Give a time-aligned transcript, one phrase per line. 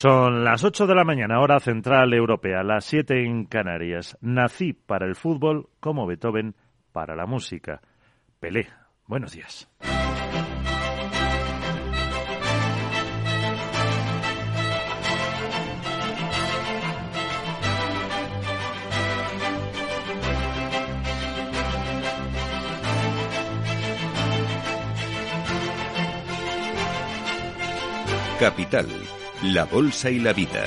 [0.00, 4.16] Son las 8 de la mañana, hora central europea, las 7 en Canarias.
[4.20, 6.54] Nací para el fútbol como Beethoven
[6.92, 7.80] para la música.
[8.38, 8.68] Pelé.
[9.08, 9.68] Buenos días.
[28.38, 28.86] Capital
[29.42, 30.64] la Bolsa y la Vida.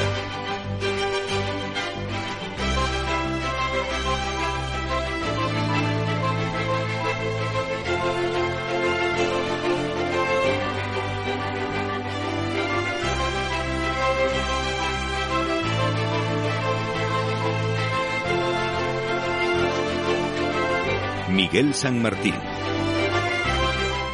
[21.30, 22.51] Miguel San Martín.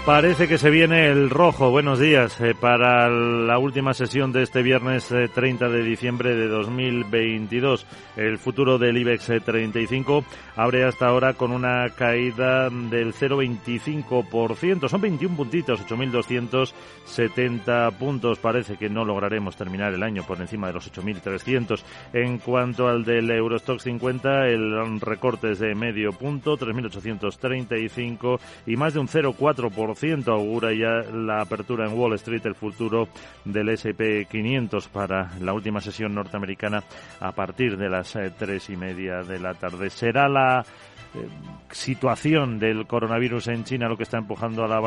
[0.08, 1.70] Parece que se viene el rojo.
[1.70, 6.48] Buenos días eh, para la última sesión de este viernes 30 eh, de diciembre de
[6.48, 7.86] 2022.
[8.16, 10.24] El futuro del IBEX 35 eh,
[10.56, 14.88] abre hasta ahora con una caída del 0,25%.
[14.88, 18.40] Son 21 puntitos, 8.270 puntos.
[18.40, 21.84] Parece que no lograremos terminar el año por encima de los 8.300.
[22.14, 28.94] En cuanto al del Eurostock 50, el recorte es de medio punto, 3.835 y más
[28.94, 29.97] de un 0,4%
[30.28, 33.08] augura ya la apertura en Wall Street el futuro
[33.46, 36.84] del S&P 500 para la última sesión norteamericana
[37.20, 39.90] a partir de las eh, tres y media de la tarde.
[39.90, 40.66] Será la
[41.16, 41.28] eh,
[41.72, 44.80] situación del coronavirus en China lo que está empujando a la,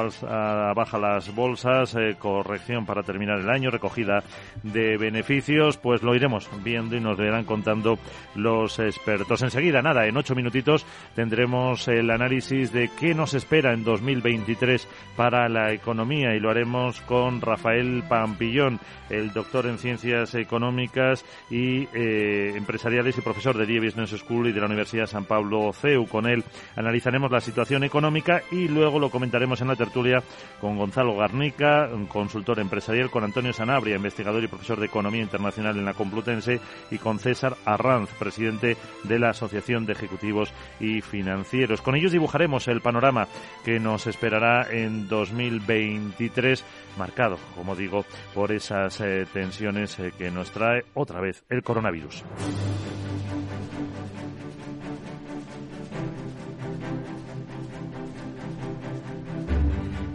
[0.72, 4.22] baja las bolsas, eh, corrección para terminar el año, recogida
[4.62, 7.98] de beneficios, pues lo iremos viendo y nos lo irán contando
[8.34, 9.42] los expertos.
[9.42, 14.86] Enseguida, nada, en ocho minutitos tendremos el análisis de qué nos espera en 2023
[15.16, 21.88] para la economía y lo haremos con Rafael Pampillón, el doctor en ciencias económicas y
[21.94, 26.06] eh, empresariales y profesor de Die Business School y de la Universidad San Pablo CEU.
[26.06, 26.44] Con él
[26.76, 30.22] analizaremos la situación económica y luego lo comentaremos en la tertulia
[30.60, 35.84] con Gonzalo Garnica, consultor empresarial, con Antonio Sanabria, investigador y profesor de Economía Internacional en
[35.84, 36.60] la Complutense,
[36.90, 41.82] y con César Arranz, presidente de la Asociación de Ejecutivos y Financieros.
[41.82, 43.28] Con ellos dibujaremos el panorama
[43.64, 46.64] que nos esperará en 2023,
[46.98, 48.04] marcado, como digo,
[48.34, 52.24] por esas eh, tensiones eh, que nos trae otra vez el coronavirus.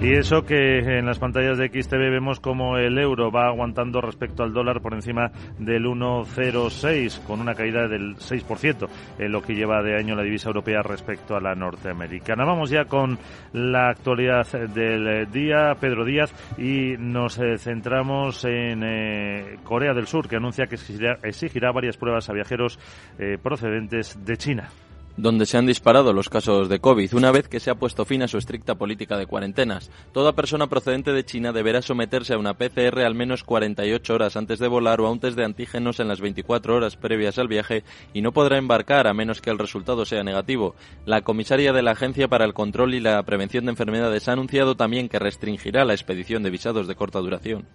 [0.01, 4.43] Y eso que en las pantallas de XTV vemos como el euro va aguantando respecto
[4.43, 9.81] al dólar por encima del 1,06 con una caída del 6% en lo que lleva
[9.81, 12.43] de año la divisa europea respecto a la norteamericana.
[12.43, 13.17] Vamos ya con
[13.53, 20.27] la actualidad del día, Pedro Díaz, y nos eh, centramos en eh, Corea del Sur
[20.27, 22.77] que anuncia que exigirá, varias pruebas a viajeros
[23.17, 24.69] eh, procedentes de China
[25.17, 28.21] donde se han disparado los casos de COVID, una vez que se ha puesto fin
[28.23, 29.89] a su estricta política de cuarentenas.
[30.11, 34.59] Toda persona procedente de China deberá someterse a una PCR al menos 48 horas antes
[34.59, 37.83] de volar o a un test de antígenos en las 24 horas previas al viaje
[38.13, 40.75] y no podrá embarcar a menos que el resultado sea negativo.
[41.05, 44.75] La comisaria de la Agencia para el Control y la Prevención de Enfermedades ha anunciado
[44.75, 47.65] también que restringirá la expedición de visados de corta duración.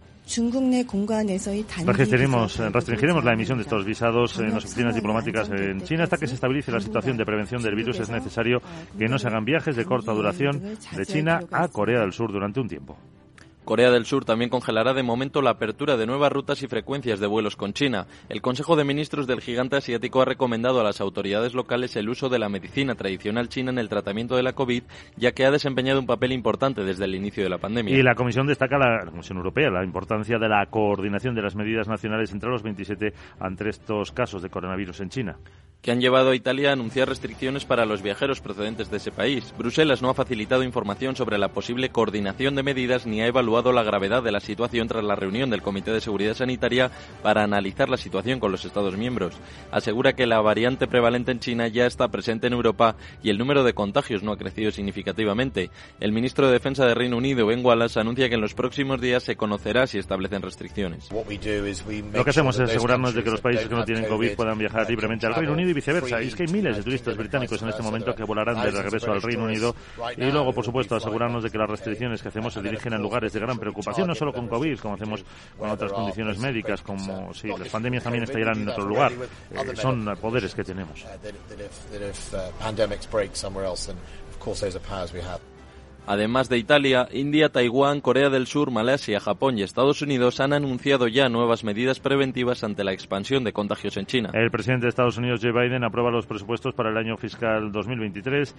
[1.86, 6.28] Restringiremos, restringiremos la emisión de estos visados en las oficinas diplomáticas en China hasta que
[6.28, 8.00] se estabilice la situación de prevención del virus.
[8.00, 8.60] Es necesario
[8.98, 10.60] que no se hagan viajes de corta duración
[10.96, 12.98] de China a Corea del Sur durante un tiempo.
[13.64, 17.28] Corea del Sur también congelará de momento la apertura de nuevas rutas y frecuencias de
[17.28, 18.06] vuelos con China.
[18.28, 22.28] El Consejo de Ministros del gigante asiático ha recomendado a las autoridades locales el uso
[22.28, 24.82] de la medicina tradicional china en el tratamiento de la COVID,
[25.16, 27.96] ya que ha desempeñado un papel importante desde el inicio de la pandemia.
[27.96, 31.86] Y la Comisión destaca, la, Comisión Europea, la importancia de la coordinación de las medidas
[31.86, 35.36] nacionales entre los 27 ante estos casos de coronavirus en China
[35.82, 39.54] que han llevado a Italia a anunciar restricciones para los viajeros procedentes de ese país.
[39.56, 43.82] Bruselas no ha facilitado información sobre la posible coordinación de medidas ni ha evaluado la
[43.82, 46.90] gravedad de la situación tras la reunión del Comité de Seguridad Sanitaria
[47.22, 49.36] para analizar la situación con los Estados miembros.
[49.70, 53.64] Asegura que la variante prevalente en China ya está presente en Europa y el número
[53.64, 55.70] de contagios no ha crecido significativamente.
[55.98, 59.22] El ministro de Defensa de Reino Unido, Ben Wallace, anuncia que en los próximos días
[59.22, 61.08] se conocerá si establecen restricciones.
[61.10, 64.88] Lo que hacemos es asegurarnos de que los países que no tienen COVID puedan viajar
[64.88, 66.22] libremente al Reino Unido y viceversa.
[66.22, 69.12] Y es que hay miles de turistas británicos en este momento que volarán de regreso
[69.12, 69.74] al Reino Unido
[70.16, 73.32] y luego, por supuesto, asegurarnos de que las restricciones que hacemos se dirigen a lugares
[73.32, 75.24] de gran preocupación, no solo con COVID, como hacemos
[75.58, 79.12] con otras condiciones médicas, como si las pandemias también estallarán en otro lugar.
[79.12, 81.04] Eh, son poderes que tenemos.
[86.06, 91.08] Además de Italia, India, Taiwán, Corea del Sur, Malasia, Japón y Estados Unidos han anunciado
[91.08, 94.30] ya nuevas medidas preventivas ante la expansión de contagios en China.
[94.32, 98.54] El presidente de Estados Unidos, Joe Biden, aprueba los presupuestos para el año fiscal 2023,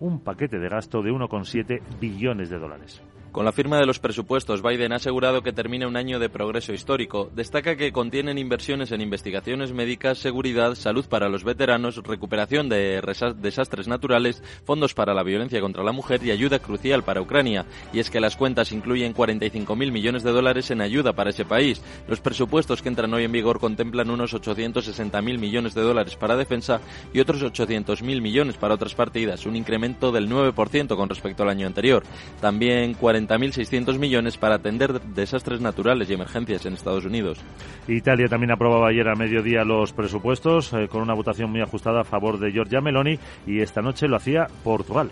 [0.00, 3.02] un paquete de gasto de 1,7 billones de dólares.
[3.34, 6.72] Con la firma de los presupuestos, Biden ha asegurado que termina un año de progreso
[6.72, 7.32] histórico.
[7.34, 13.02] Destaca que contienen inversiones en investigaciones médicas, seguridad, salud para los veteranos, recuperación de
[13.38, 17.66] desastres naturales, fondos para la violencia contra la mujer y ayuda crucial para Ucrania.
[17.92, 21.82] Y es que las cuentas incluyen 45.000 millones de dólares en ayuda para ese país.
[22.06, 26.80] Los presupuestos que entran hoy en vigor contemplan unos 860.000 millones de dólares para defensa
[27.12, 31.66] y otros 800.000 millones para otras partidas, un incremento del 9% con respecto al año
[31.66, 32.04] anterior.
[32.40, 32.94] También
[33.26, 37.38] 40.600 millones para atender desastres naturales y emergencias en Estados Unidos.
[37.88, 42.04] Italia también aprobaba ayer a mediodía los presupuestos eh, con una votación muy ajustada a
[42.04, 45.10] favor de Giorgia Meloni y esta noche lo hacía Portugal.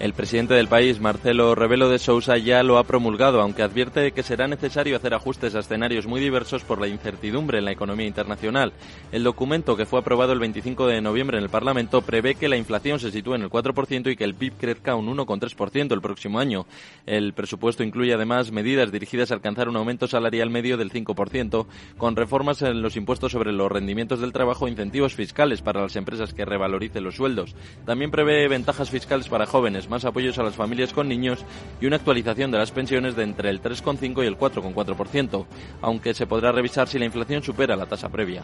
[0.00, 4.22] El presidente del país, Marcelo Rebelo de Sousa, ya lo ha promulgado, aunque advierte que
[4.22, 8.72] será necesario hacer ajustes a escenarios muy diversos por la incertidumbre en la economía internacional.
[9.12, 12.56] El documento, que fue aprobado el 25 de noviembre en el Parlamento, prevé que la
[12.56, 16.38] inflación se sitúe en el 4% y que el PIB crezca un 1,3% el próximo
[16.38, 16.64] año.
[17.04, 21.66] El presupuesto incluye además medidas dirigidas a alcanzar un aumento salarial medio del 5%,
[21.98, 25.96] con reformas en los impuestos sobre los rendimientos del trabajo e incentivos fiscales para las
[25.96, 27.54] empresas que revaloricen los sueldos.
[27.84, 31.44] También prevé ventajas fiscales para jóvenes más apoyos a las familias con niños
[31.80, 35.44] y una actualización de las pensiones de entre el 3,5 y el 4,4%,
[35.82, 38.42] aunque se podrá revisar si la inflación supera la tasa previa.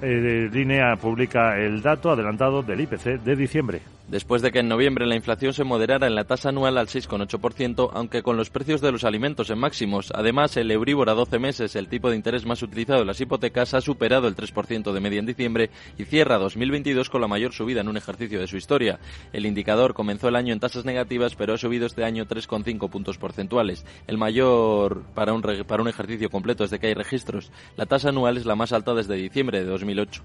[0.00, 5.06] Eh, Linea publica el dato adelantado del IPC de diciembre después de que en noviembre
[5.06, 8.92] la inflación se moderara en la tasa anual al 6,8%, aunque con los precios de
[8.92, 10.10] los alimentos en máximos.
[10.14, 13.74] Además, el Euribor a 12 meses, el tipo de interés más utilizado en las hipotecas,
[13.74, 17.80] ha superado el 3% de media en diciembre y cierra 2022 con la mayor subida
[17.80, 18.98] en un ejercicio de su historia.
[19.32, 23.18] El indicador comenzó el año en tasas negativas, pero ha subido este año 3,5 puntos
[23.18, 27.52] porcentuales, el mayor para un, para un ejercicio completo desde que hay registros.
[27.76, 30.22] La tasa anual es la más alta desde diciembre de 2008.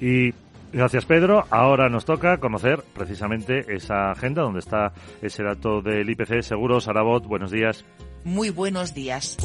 [0.00, 0.32] Y
[0.72, 1.46] Gracias, Pedro.
[1.50, 6.80] Ahora nos toca conocer precisamente esa agenda donde está ese dato del IPC Seguro.
[6.80, 7.84] Sarabot, buenos días.
[8.24, 9.36] Muy buenos días.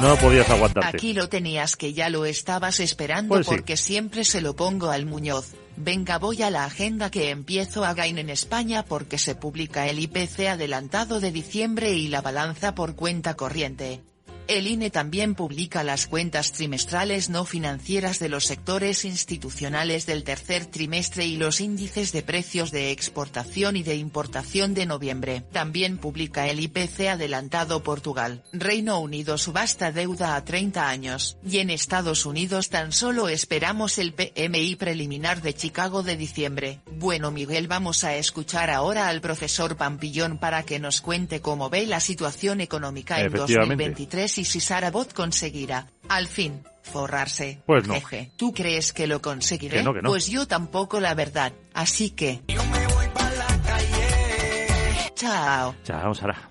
[0.00, 0.96] No podías aguantarte.
[0.96, 5.06] Aquí lo tenías que ya lo estabas esperando Pues porque siempre se lo pongo al
[5.06, 5.54] Muñoz.
[5.76, 9.98] Venga, voy a la agenda que empiezo a gain en España porque se publica el
[9.98, 14.02] IPC adelantado de diciembre y la balanza por cuenta corriente.
[14.46, 20.66] El INE también publica las cuentas trimestrales no financieras de los sectores institucionales del tercer
[20.66, 25.44] trimestre y los índices de precios de exportación y de importación de noviembre.
[25.50, 28.42] También publica el IPC adelantado Portugal.
[28.52, 31.38] Reino Unido subasta deuda a 30 años.
[31.48, 36.80] Y en Estados Unidos tan solo esperamos el PMI preliminar de Chicago de diciembre.
[36.98, 41.86] Bueno Miguel vamos a escuchar ahora al profesor Pampillón para que nos cuente cómo ve
[41.86, 47.62] la situación económica en 2023 y si Sarabot conseguirá, al fin, forrarse.
[47.66, 47.94] Pues no.
[47.94, 48.32] Jeje.
[48.36, 49.78] ¿Tú crees que lo conseguiré?
[49.78, 50.08] Que no, que no.
[50.08, 52.42] Pues yo tampoco la verdad, así que...
[52.48, 55.12] Yo me voy para la calle.
[55.14, 55.74] Chao.
[55.84, 56.50] Chao, Sara.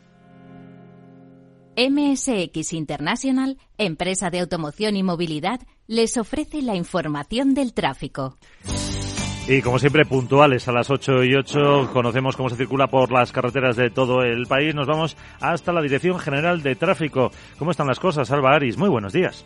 [1.75, 8.37] MSX International, empresa de automoción y movilidad, les ofrece la información del tráfico.
[9.45, 13.33] Y como siempre, puntuales a las 8 y 8, conocemos cómo se circula por las
[13.33, 14.73] carreteras de todo el país.
[14.73, 17.29] Nos vamos hasta la Dirección General de Tráfico.
[17.59, 18.77] ¿Cómo están las cosas, Alba Aris?
[18.77, 19.45] Muy buenos días.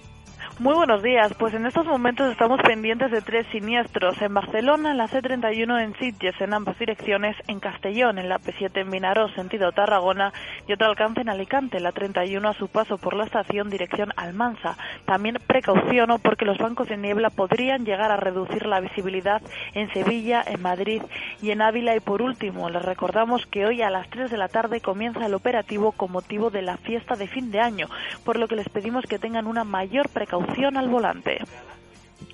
[0.59, 1.35] Muy buenos días.
[1.35, 4.19] Pues en estos momentos estamos pendientes de tres siniestros.
[4.23, 8.71] En Barcelona, en la C31 en Sitges, en ambas direcciones, en Castellón, en la P7
[8.81, 10.33] en Vinarós, sentido Tarragona,
[10.67, 14.77] y otro alcance en Alicante, la 31 a su paso por la estación, dirección Almansa.
[15.05, 19.43] También precaución porque los bancos de niebla podrían llegar a reducir la visibilidad
[19.75, 21.03] en Sevilla, en Madrid
[21.39, 21.95] y en Ávila.
[21.95, 25.35] Y por último, les recordamos que hoy a las 3 de la tarde comienza el
[25.35, 27.89] operativo con motivo de la fiesta de fin de año,
[28.25, 31.37] por lo que les pedimos que tengan una mayor precaución al volante.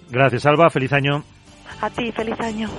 [0.10, 0.70] Gracias, Alba.
[0.70, 1.24] Feliz año.
[1.82, 2.70] A ti, feliz año.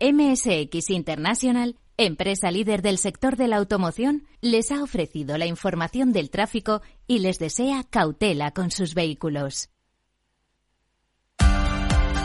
[0.00, 6.28] MSX International, empresa líder del sector de la automoción, les ha ofrecido la información del
[6.28, 9.70] tráfico y les desea cautela con sus vehículos.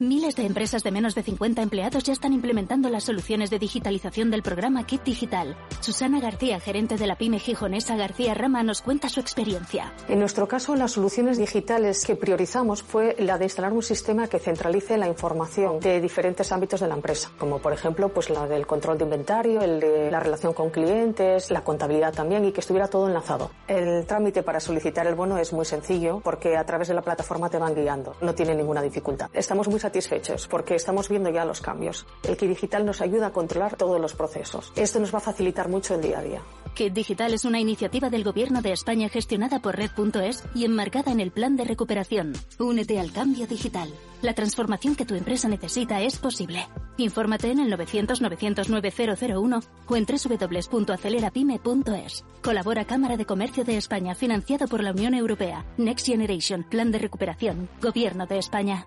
[0.00, 4.30] Miles de empresas de menos de 50 empleados ya están implementando las soluciones de digitalización
[4.30, 5.56] del programa Kit Digital.
[5.80, 9.92] Susana García, gerente de la pyme gijonesa García Rama, nos cuenta su experiencia.
[10.06, 14.38] En nuestro caso, las soluciones digitales que priorizamos fue la de instalar un sistema que
[14.38, 18.68] centralice la información de diferentes ámbitos de la empresa, como por ejemplo pues la del
[18.68, 22.86] control de inventario, el de la relación con clientes, la contabilidad también y que estuviera
[22.86, 23.50] todo enlazado.
[23.66, 27.50] El trámite para solicitar el bono es muy sencillo porque a través de la plataforma
[27.50, 29.28] te van guiando, no tiene ninguna dificultad.
[29.34, 32.06] Estamos muy satisfechos porque estamos viendo ya los cambios.
[32.22, 34.72] El Kit Digital nos ayuda a controlar todos los procesos.
[34.76, 36.42] Esto nos va a facilitar mucho el día a día.
[36.74, 41.20] Kit Digital es una iniciativa del Gobierno de España gestionada por Red.es y enmarcada en
[41.20, 42.34] el Plan de Recuperación.
[42.58, 43.88] Únete al cambio digital.
[44.20, 46.68] La transformación que tu empresa necesita es posible.
[46.98, 52.24] Infórmate en el 900-909-001 o en www.acelerapyme.es.
[52.42, 55.64] Colabora Cámara de Comercio de España, financiado por la Unión Europea.
[55.78, 58.86] Next Generation, Plan de Recuperación, Gobierno de España.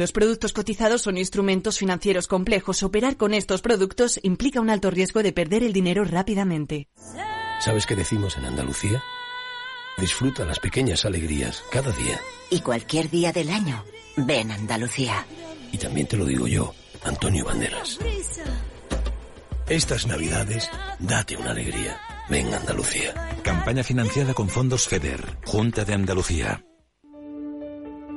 [0.00, 2.82] Los productos cotizados son instrumentos financieros complejos.
[2.82, 6.88] Operar con estos productos implica un alto riesgo de perder el dinero rápidamente.
[7.60, 9.04] ¿Sabes qué decimos en Andalucía?
[9.98, 12.18] Disfruta las pequeñas alegrías cada día.
[12.48, 13.84] Y cualquier día del año,
[14.16, 15.26] ven Andalucía.
[15.70, 16.72] Y también te lo digo yo,
[17.04, 17.98] Antonio Banderas.
[19.68, 22.00] Estas navidades, date una alegría.
[22.30, 23.12] Ven Andalucía.
[23.42, 26.64] Campaña financiada con fondos FEDER, Junta de Andalucía.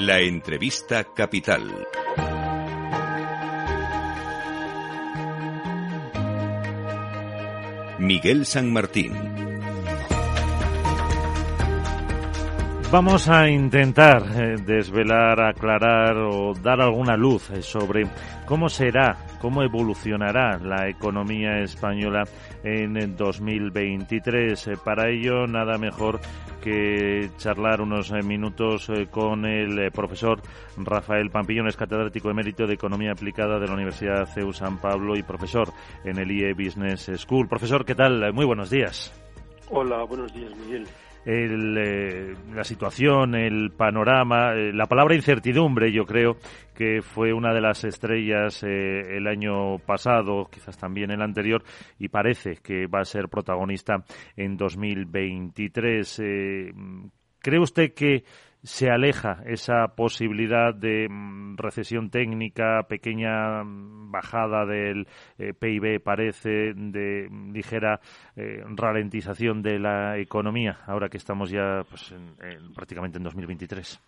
[0.00, 1.84] La entrevista capital.
[7.98, 9.12] Miguel San Martín.
[12.92, 18.06] Vamos a intentar eh, desvelar, aclarar o dar alguna luz eh, sobre
[18.46, 22.24] cómo será, cómo evolucionará la economía española
[22.62, 24.68] en 2023.
[24.68, 26.20] Eh, para ello, nada mejor
[26.62, 30.40] que charlar unos minutos con el profesor
[30.76, 35.22] Rafael Pampillón, es catedrático emérito de Economía Aplicada de la Universidad CEU San Pablo y
[35.22, 35.68] profesor
[36.04, 37.48] en el IE Business School.
[37.48, 38.32] Profesor, ¿qué tal?
[38.32, 39.12] Muy buenos días.
[39.70, 40.86] Hola, buenos días, Miguel
[41.28, 46.38] el, eh, la situación, el panorama, eh, la palabra incertidumbre, yo creo
[46.74, 51.62] que fue una de las estrellas eh, el año pasado, quizás también el anterior,
[51.98, 54.02] y parece que va a ser protagonista
[54.36, 56.22] en 2023.
[57.40, 58.24] ¿Cree usted que
[58.62, 65.06] se aleja esa posibilidad de mm, recesión técnica, pequeña mm, bajada del
[65.38, 68.00] eh, PIB, parece, de mm, ligera
[68.36, 72.14] eh, ralentización de la economía, ahora que estamos ya pues,
[72.74, 74.00] prácticamente en 2023.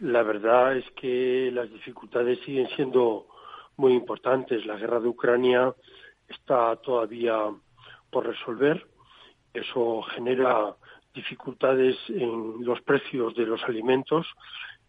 [0.00, 3.26] La verdad es que las dificultades siguen siendo
[3.76, 4.66] muy importantes.
[4.66, 5.72] La guerra de Ucrania
[6.28, 7.36] está todavía
[8.10, 8.86] por resolver.
[9.52, 10.74] Eso genera
[11.14, 14.26] dificultades en los precios de los alimentos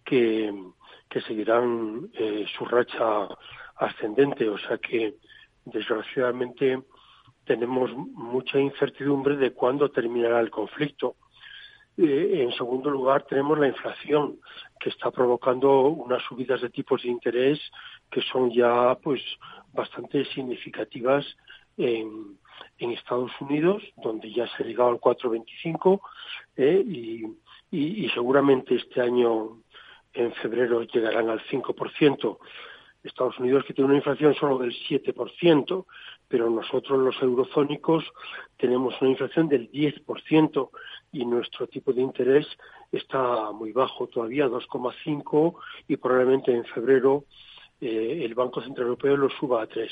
[0.03, 0.53] que,
[1.27, 3.29] seguirán eh, su racha
[3.77, 4.50] ascendente.
[4.50, 5.15] O sea que,
[5.63, 6.82] desgraciadamente,
[7.46, 11.15] tenemos mucha incertidumbre de cuándo terminará el conflicto.
[11.98, 14.39] Eh, en segundo lugar, tenemos la inflación,
[14.77, 17.60] que está provocando unas subidas de tipos de interés
[18.12, 19.22] que son ya pues
[19.74, 21.25] bastante significativas
[21.77, 22.38] en,
[22.77, 26.00] Estados Unidos, donde ya se ha llegado al 4,25
[26.55, 26.84] ¿eh?
[26.86, 27.25] y,
[27.72, 29.62] y, seguramente este año,
[30.13, 32.38] en febrero, llegarán al 5%.
[33.03, 35.86] Estados Unidos que tiene una inflación solo del 7%,
[36.27, 38.03] pero nosotros los eurozónicos
[38.58, 40.70] tenemos una inflación del 10%
[41.12, 42.48] y nuestro tipo de interés
[42.91, 45.55] está muy bajo todavía, 2,5
[45.88, 47.25] y probablemente en febrero
[47.79, 49.91] eh, el Banco Central Europeo lo suba a 3.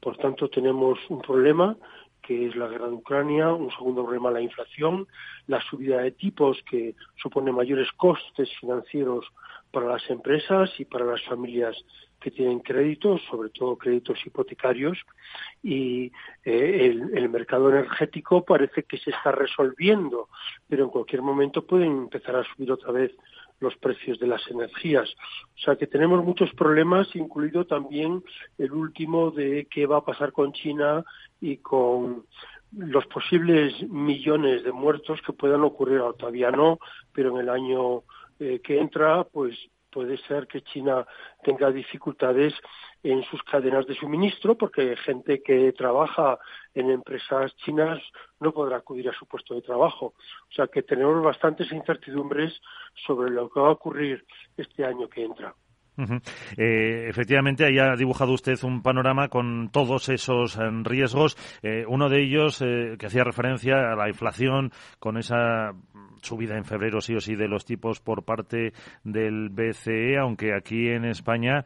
[0.00, 1.76] Por tanto, tenemos un problema
[2.22, 5.06] que es la guerra de Ucrania, un segundo problema la inflación,
[5.46, 9.26] la subida de tipos que supone mayores costes financieros
[9.70, 11.76] para las empresas y para las familias
[12.20, 14.98] que tienen créditos, sobre todo créditos hipotecarios,
[15.62, 16.12] y
[16.44, 20.28] eh, el, mercado energético parece que se está resolviendo,
[20.68, 23.12] pero en cualquier momento pueden empezar a subir otra vez
[23.60, 25.08] los precios de las energías.
[25.54, 28.22] O sea que tenemos muchos problemas, incluido también
[28.58, 31.04] el último de qué va a pasar con China
[31.40, 32.24] y con
[32.72, 36.78] los posibles millones de muertos que puedan ocurrir, todavía no,
[37.12, 38.02] pero en el año
[38.40, 39.56] eh, que entra, pues
[39.90, 41.06] puede ser que China
[41.42, 42.54] tenga dificultades
[43.02, 46.38] en sus cadenas de suministro porque gente que trabaja
[46.74, 48.00] en empresas chinas
[48.38, 50.06] no podrá acudir a su puesto de trabajo.
[50.48, 52.60] O sea que tenemos bastantes incertidumbres
[53.06, 54.24] sobre lo que va a ocurrir
[54.56, 55.54] este año que entra.
[56.56, 61.36] Eh, efectivamente, ahí ha dibujado usted un panorama con todos esos eh, riesgos.
[61.62, 65.72] Eh, uno de ellos, que hacía referencia a la inflación, con esa
[66.22, 70.88] subida en febrero sí o sí de los tipos por parte del BCE, aunque aquí
[70.88, 71.64] en España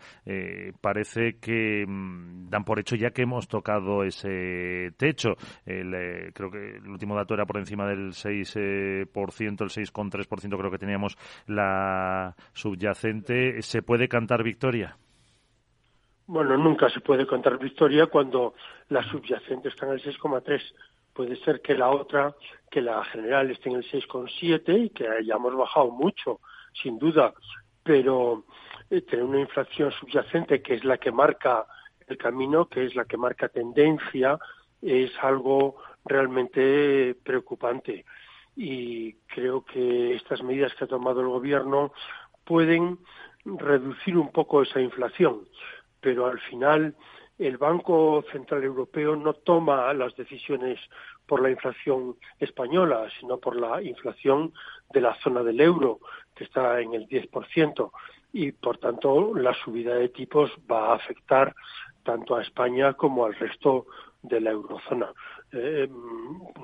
[0.81, 5.35] parece que mm, dan por hecho ya que hemos tocado ese techo.
[5.65, 11.19] creo que el último dato era por encima del 6%, el 6,3% creo que teníamos
[11.47, 13.61] la subyacente.
[13.63, 14.97] ¿Se puede cantar victoria?
[16.27, 18.55] Bueno, nunca se puede contar victoria cuando
[18.89, 20.63] la subyacente está en el 6,3.
[21.13, 22.35] Puede ser que la otra,
[22.71, 26.41] que la general esté en el 6,7 y que hayamos bajado mucho,
[26.73, 27.35] sin duda.
[27.83, 28.47] Pero
[28.89, 31.67] eh, tener una inflación subyacente que es la que marca
[32.07, 34.39] el camino, que es la que marca tendencia,
[34.81, 35.77] es algo
[36.07, 38.07] realmente preocupante.
[38.57, 41.93] Y creo que estas medidas que ha tomado el Gobierno
[42.45, 42.99] pueden
[43.45, 45.49] reducir un poco esa inflación,
[46.01, 46.95] pero al final
[47.39, 50.79] el Banco Central Europeo no toma las decisiones
[51.27, 54.53] por la inflación española, sino por la inflación
[54.93, 56.01] de la zona del euro,
[56.35, 57.91] que está en el 10%,
[58.33, 61.55] y por tanto la subida de tipos va a afectar
[62.05, 63.87] tanto a España como al resto
[64.23, 65.13] de la eurozona.
[65.53, 65.89] Eh,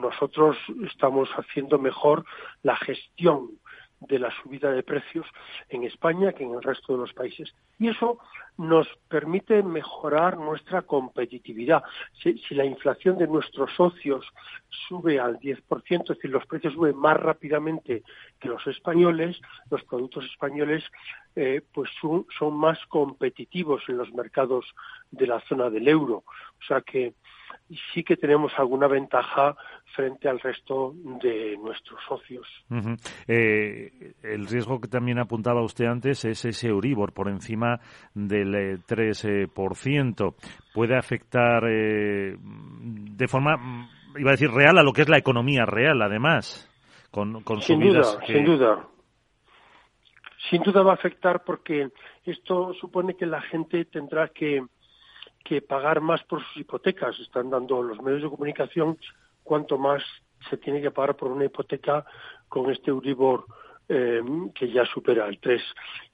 [0.00, 2.24] nosotros estamos haciendo mejor
[2.62, 3.59] la gestión
[4.00, 5.26] de la subida de precios
[5.68, 7.54] en España que en el resto de los países.
[7.78, 8.18] Y eso
[8.56, 11.82] nos permite mejorar nuestra competitividad.
[12.22, 14.26] Si, la inflación de nuestros socios
[14.88, 18.02] sube al 10%, es decir, los precios suben más rápidamente
[18.38, 20.84] que los españoles, los productos españoles
[21.36, 24.66] eh, pues son, son más competitivos en los mercados
[25.10, 26.24] de la zona del euro.
[26.26, 27.14] O sea que
[27.92, 29.56] sí que tenemos alguna ventaja
[29.94, 32.46] frente al resto de nuestros socios.
[33.26, 37.80] Eh, el riesgo que también apuntaba usted antes es ese Euribor por encima
[38.14, 40.28] del 3%.
[40.28, 40.34] Eh,
[40.74, 45.64] ¿Puede afectar eh, de forma, iba a decir, real a lo que es la economía
[45.64, 46.66] real, además?
[47.10, 48.86] Con, con sin duda, sin duda.
[50.48, 51.88] Sin duda va a afectar porque
[52.24, 54.62] esto supone que la gente tendrá que
[55.44, 57.18] que pagar más por sus hipotecas.
[57.20, 58.98] Están dando los medios de comunicación
[59.42, 60.02] cuánto más
[60.48, 62.04] se tiene que pagar por una hipoteca
[62.48, 63.44] con este Euribor
[63.88, 64.22] eh,
[64.54, 65.62] que ya supera el 3.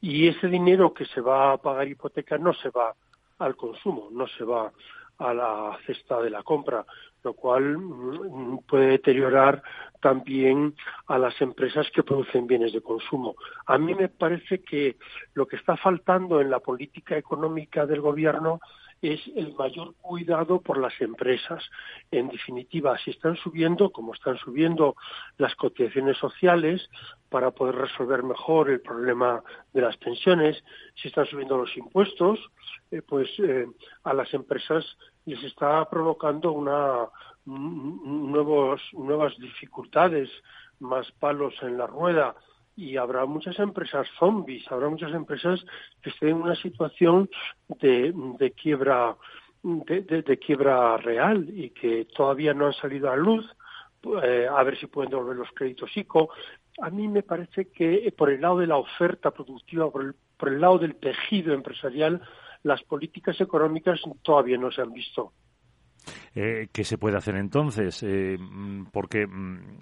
[0.00, 2.94] Y ese dinero que se va a pagar hipoteca no se va
[3.38, 4.72] al consumo, no se va
[5.18, 6.84] a la cesta de la compra,
[7.22, 9.62] lo cual mm, puede deteriorar
[10.00, 10.74] también
[11.06, 13.34] a las empresas que producen bienes de consumo.
[13.66, 14.96] A mí me parece que
[15.34, 18.60] lo que está faltando en la política económica del gobierno
[19.02, 21.62] es el mayor cuidado por las empresas.
[22.10, 24.96] En definitiva, si están subiendo, como están subiendo
[25.38, 26.88] las cotizaciones sociales
[27.28, 30.62] para poder resolver mejor el problema de las pensiones,
[30.94, 32.38] si están subiendo los impuestos,
[32.90, 33.66] eh, pues eh,
[34.04, 34.84] a las empresas
[35.24, 37.08] les está provocando una
[37.46, 40.28] nuevos, nuevas dificultades,
[40.80, 42.34] más palos en la rueda
[42.76, 45.64] y habrá muchas empresas zombies, habrá muchas empresas
[46.02, 47.28] que estén en una situación
[47.80, 49.16] de, de quiebra
[49.62, 53.44] de, quiebra real y que todavía no han salido a luz,
[54.22, 56.30] eh, a ver si pueden devolver los créditos ICO.
[56.80, 60.50] A mí me parece que por el lado de la oferta productiva, por el, por
[60.50, 62.20] el lado del tejido empresarial,
[62.62, 65.32] las políticas económicas todavía no se han visto.
[66.38, 68.02] Eh, ¿Qué se puede hacer entonces?
[68.02, 68.36] Eh,
[68.92, 69.78] porque mm,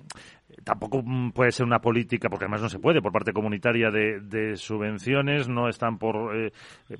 [0.62, 1.02] tampoco
[1.34, 5.68] puede ser una política, porque además no se puede, por parte comunitaria de, subvenciones, no
[5.68, 6.52] están por, eh,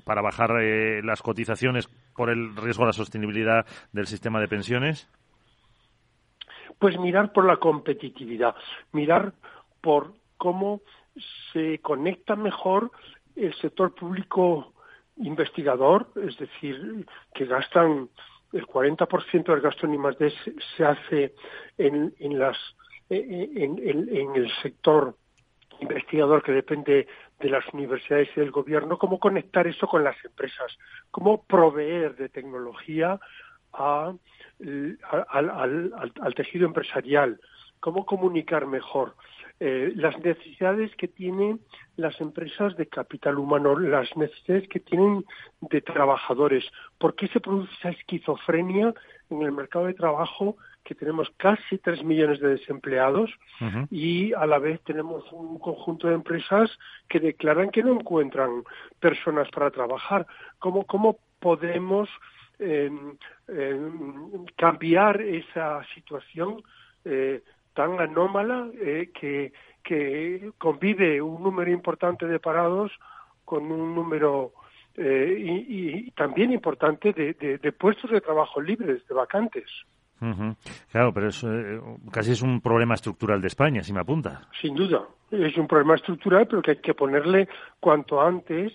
[0.03, 0.49] para bajar
[1.05, 5.09] las cotizaciones por el riesgo de la sostenibilidad del sistema de pensiones.
[6.77, 8.55] Pues mirar por la competitividad,
[8.91, 9.31] mirar
[9.79, 10.81] por cómo
[11.53, 12.91] se conecta mejor
[13.37, 14.73] el sector público
[15.15, 18.09] investigador, es decir, que gastan
[18.55, 20.33] el 40% del gasto en I+D
[20.77, 21.33] se, hace
[21.77, 22.57] en, en las
[23.09, 25.15] en, en, el sector
[25.79, 27.07] investigador que depende
[27.39, 30.77] de las universidades y del gobierno, cómo conectar eso con las empresas,
[31.11, 33.19] cómo proveer de tecnología
[33.73, 34.13] a,
[35.29, 37.39] al, tejido empresarial,
[37.79, 39.15] cómo comunicar mejor.
[39.61, 41.61] Eh, las necesidades que tienen
[41.95, 45.23] las empresas de capital humano, las necesidades que tienen
[45.61, 46.65] de trabajadores.
[46.97, 48.93] ¿Por qué se produce esa esquizofrenia
[49.29, 53.31] en el mercado de trabajo que tenemos casi tres millones de desempleados
[53.89, 56.69] y a la vez tenemos un conjunto de empresas
[57.09, 58.63] que declaran que no encuentran
[58.99, 60.27] personas para trabajar.
[60.59, 62.07] ¿Cómo, cómo podemos
[62.59, 66.61] em, em, cambiar esa situación
[67.03, 67.41] eh,
[67.75, 72.91] tan anómala eh, que, que convive un número importante de parados
[73.43, 74.53] con un número
[74.95, 79.65] eh, y, también importante de, de, puestos de trabajo libres, de vacantes.
[80.91, 81.79] Claro, pero es, eh,
[82.11, 84.41] casi es un problema estructural de España, si me apunta.
[84.59, 87.47] Sin duda, es un problema estructural, pero que hay que ponerle
[87.79, 88.71] cuanto antes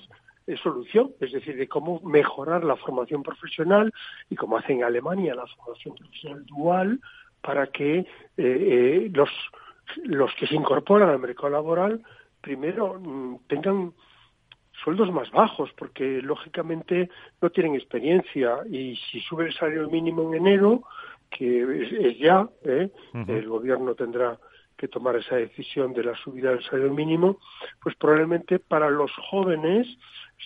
[0.47, 3.93] eh, solución, es decir, de cómo mejorar la formación profesional
[4.29, 7.01] y como hace en Alemania la formación profesional dual
[7.41, 9.31] para que eh, los,
[10.05, 12.03] los que se incorporan al mercado laboral
[12.41, 13.93] primero mm, tengan
[14.83, 20.47] sueldos más bajos, porque lógicamente no tienen experiencia y si sube el salario mínimo en
[20.47, 20.83] enero,
[21.31, 22.91] que es, ya, ¿eh?
[23.29, 24.39] el gobierno tendrá
[24.77, 27.39] que tomar esa decisión de la subida del salario mínimo,
[27.83, 29.87] pues probablemente para los jóvenes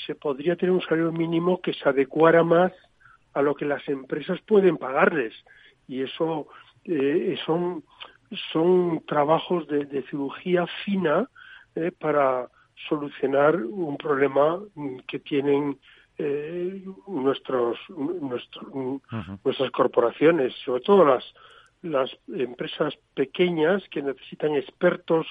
[0.07, 2.73] se podría tener un salario mínimo que se adecuara más
[3.33, 5.33] a lo que las empresas pueden pagarles.
[5.87, 6.49] Y eso
[6.85, 7.85] eh, son,
[8.53, 11.29] son trabajos de, de cirugía fina
[11.75, 12.49] eh, para
[12.89, 14.61] solucionar un problema
[15.09, 15.79] que tienen
[16.19, 21.25] eh, nuestros, nuestras corporaciones, sobre todo las,
[21.83, 25.27] las empresas pequeñas que necesitan expertos,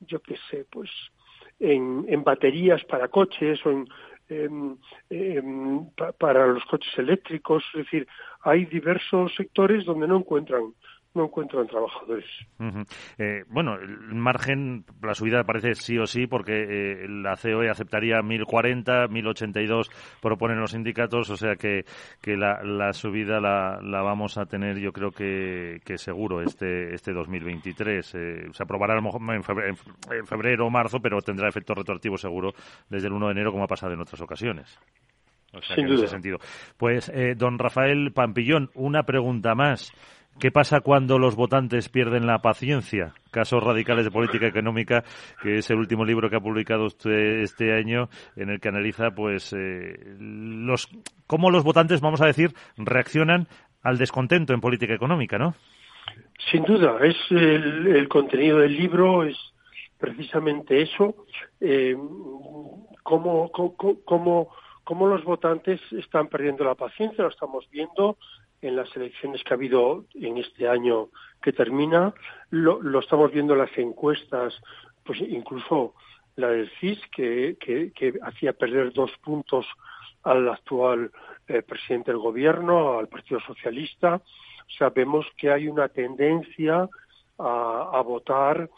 [0.00, 0.90] yo qué sé, pues
[1.58, 4.78] en, en baterías para coches o en,
[6.18, 8.08] para los coches eléctricos, es decir,
[8.42, 10.74] hay diversos sectores donde no encuentran
[11.16, 12.24] no encuentran trabajadores.
[13.18, 18.20] Eh, bueno, el margen, la subida parece sí o sí, porque eh, la COE aceptaría
[18.20, 21.84] 1.040, 1.082 proponen los sindicatos, o sea que,
[22.20, 26.94] que la, la subida la, la, vamos a tener yo creo que, que seguro este,
[26.94, 28.14] este 2023.
[28.14, 29.76] Eh, se aprobará en febrero,
[30.10, 32.52] en febrero o marzo, pero tendrá efecto retroactivo seguro
[32.90, 34.78] desde el 1 de enero, como ha pasado en otras ocasiones.
[35.54, 36.38] O sea, en ese sentido.
[36.76, 39.94] Pues, don Rafael Pampillón, una pregunta más.
[40.38, 43.14] ¿Qué pasa cuando los votantes pierden la paciencia?
[43.30, 45.02] Casos radicales de política económica,
[45.42, 49.12] que es el último libro que ha publicado usted este año, en el que analiza,
[49.12, 50.90] pues, eh, los
[51.26, 53.48] cómo los votantes, vamos a decir, reaccionan
[53.82, 55.54] al descontento en política económica, ¿no?
[56.50, 59.38] Sin duda, es el, contenido del libro es
[59.98, 61.14] precisamente eso,
[61.60, 61.96] eh,
[63.02, 64.50] cómo, cómo,
[64.84, 68.18] cómo los votantes están perdiendo la paciencia, lo estamos viendo
[68.62, 71.08] en las elecciones que ha habido en este año
[71.42, 72.14] que termina.
[72.50, 74.54] Lo, lo estamos viendo en las encuestas,
[75.04, 75.94] pues incluso
[76.36, 79.66] la del CIS, que, que, hacía perder dos puntos
[80.22, 81.10] al actual
[81.48, 84.20] eh, presidente del gobierno, al Partido Socialista.
[84.78, 86.88] Sabemos que hay una tendencia
[87.38, 88.68] a, votar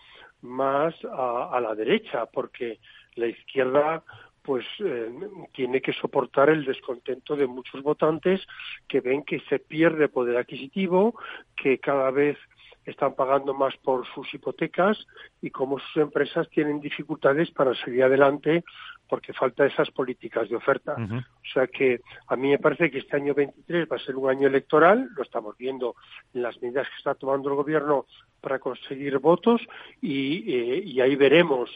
[0.43, 2.79] más a la derecha, porque
[3.15, 4.03] la izquierda
[4.49, 5.13] pues eh,
[5.53, 8.41] tiene que soportar el descontento de muchos votantes
[8.89, 11.15] que ven que se pierde poder adquisitivo,
[11.55, 12.39] que cada vez
[12.87, 14.97] están pagando más por sus hipotecas
[15.43, 18.65] y cómo sus empresas tienen dificultades para seguir adelante
[19.07, 20.97] porque falta esas políticas de oferta.
[20.97, 24.31] O sea que a mí me parece que este año 23 va a ser un
[24.31, 25.95] año electoral, lo estamos viendo
[26.33, 28.07] en las medidas que está tomando el gobierno
[28.41, 29.61] para conseguir votos
[30.01, 31.69] y, eh, y ahí veremos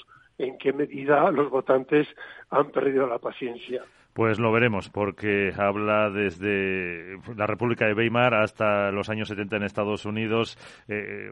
[0.43, 2.09] en qué medida los votantes
[2.51, 3.83] han perdido la paciencia.
[4.13, 9.63] Pues lo veremos, porque habla desde la República de Weimar hasta los años 70 en
[9.63, 11.31] Estados Unidos, eh,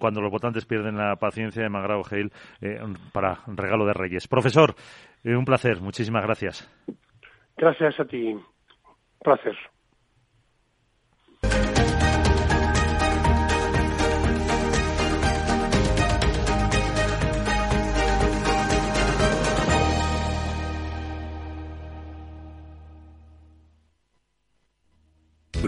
[0.00, 2.30] cuando los votantes pierden la paciencia de Magrao Hale
[2.62, 2.80] eh,
[3.12, 4.26] para regalo de Reyes.
[4.26, 4.74] Profesor,
[5.22, 6.66] eh, un placer, muchísimas gracias.
[7.58, 8.34] Gracias a ti,
[9.22, 9.56] placer.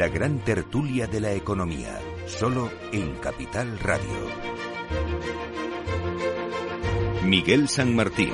[0.00, 4.16] La gran tertulia de la economía, solo en Capital Radio.
[7.26, 8.32] Miguel San Martín.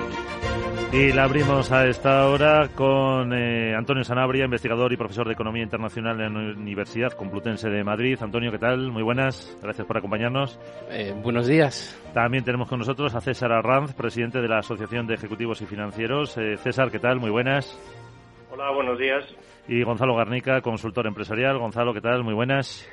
[0.93, 5.65] Y la abrimos a esta hora con eh, Antonio Sanabria, investigador y profesor de Economía
[5.65, 8.17] Internacional en la Universidad Complutense de Madrid.
[8.21, 8.93] Antonio, ¿qué tal?
[8.93, 9.59] Muy buenas.
[9.61, 10.61] Gracias por acompañarnos.
[10.89, 12.01] Eh, buenos días.
[12.15, 16.39] También tenemos con nosotros a César Arranz, presidente de la Asociación de Ejecutivos y Financieros.
[16.39, 17.19] Eh, César, ¿qué tal?
[17.19, 17.77] Muy buenas.
[18.53, 19.25] Hola, buenos días.
[19.69, 21.59] Y Gonzalo Garnica, consultor empresarial.
[21.59, 22.23] Gonzalo, ¿qué tal?
[22.23, 22.89] Muy buenas.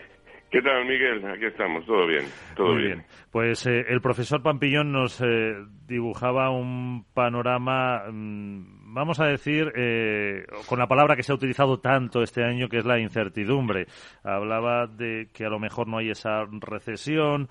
[0.54, 1.26] ¿Qué tal, Miguel?
[1.26, 3.04] Aquí estamos, todo bien, todo bien.
[3.32, 5.56] Pues eh, el profesor Pampillón nos eh,
[5.88, 11.80] dibujaba un panorama, mm, vamos a decir, eh, con la palabra que se ha utilizado
[11.80, 13.88] tanto este año, que es la incertidumbre.
[14.24, 17.50] Hablaba de que a lo mejor no hay esa recesión,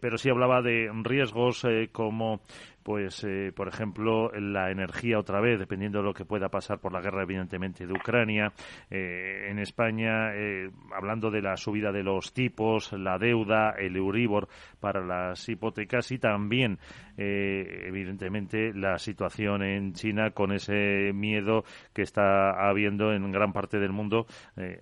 [0.00, 2.42] pero sí hablaba de riesgos como
[2.86, 6.92] pues, eh, por ejemplo, la energía otra vez, dependiendo de lo que pueda pasar por
[6.92, 8.52] la guerra, evidentemente, de Ucrania.
[8.88, 14.46] Eh, en España, eh, hablando de la subida de los tipos, la deuda, el Euribor
[14.78, 16.78] para las hipotecas y también,
[17.16, 23.90] evidentemente, la situación en China con ese miedo que está habiendo en gran parte del
[23.90, 24.26] mundo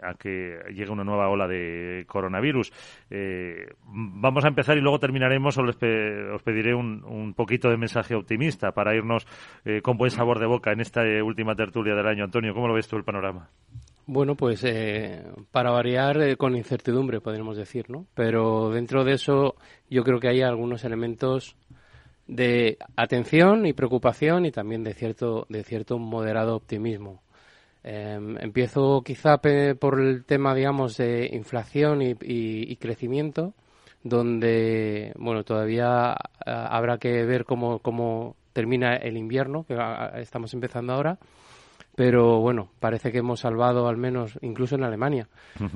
[0.02, 2.72] a que llegue una nueva ola de coronavirus.
[3.86, 5.56] vamos a empezar y luego terminaremos.
[5.56, 9.24] Os, os pediré un, un poquito de mensaje mensaje optimista para irnos
[9.64, 12.24] eh, con buen sabor de boca en esta eh, última tertulia del año.
[12.24, 13.48] Antonio, ¿cómo lo ves tú el panorama?
[14.06, 18.06] Bueno, pues eh, para variar con incertidumbre, podríamos decir, ¿no?
[18.14, 19.54] Pero dentro de eso
[19.88, 21.56] yo creo que hay algunos elementos
[22.26, 27.22] de atención y preocupación y también de cierto, de cierto moderado optimismo.
[27.84, 33.54] Em, empiezo quizá por el tema, digamos, de inflación y crecimiento
[34.04, 39.76] donde bueno todavía ah, habrá que ver cómo, cómo termina el invierno que
[40.16, 41.18] estamos empezando ahora.
[41.96, 45.28] Pero bueno parece que hemos salvado al menos incluso en Alemania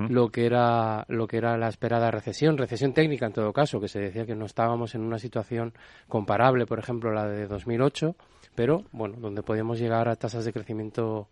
[0.09, 2.59] lo que era lo que era la esperada recesión.
[2.59, 5.73] Recesión técnica en todo caso que se decía que no estábamos en una situación
[6.09, 8.17] comparable por ejemplo la de 2008
[8.57, 11.29] pero bueno donde podíamos llegar a tasas de crecimiento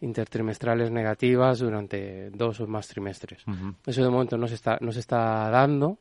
[0.00, 3.44] intertrimestrales negativas durante dos o más trimestres.
[3.84, 5.98] Eso de momento no se está no se está dando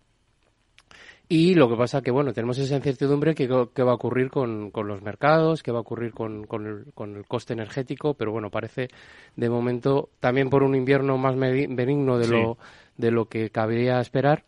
[1.30, 4.72] y lo que pasa que, bueno, tenemos esa incertidumbre que, que va a ocurrir con,
[4.72, 8.32] con, los mercados, que va a ocurrir con, con, el, con, el, coste energético, pero
[8.32, 8.88] bueno, parece
[9.36, 12.58] de momento también por un invierno más benigno de, lo,
[12.96, 14.46] de lo que cabría esperar.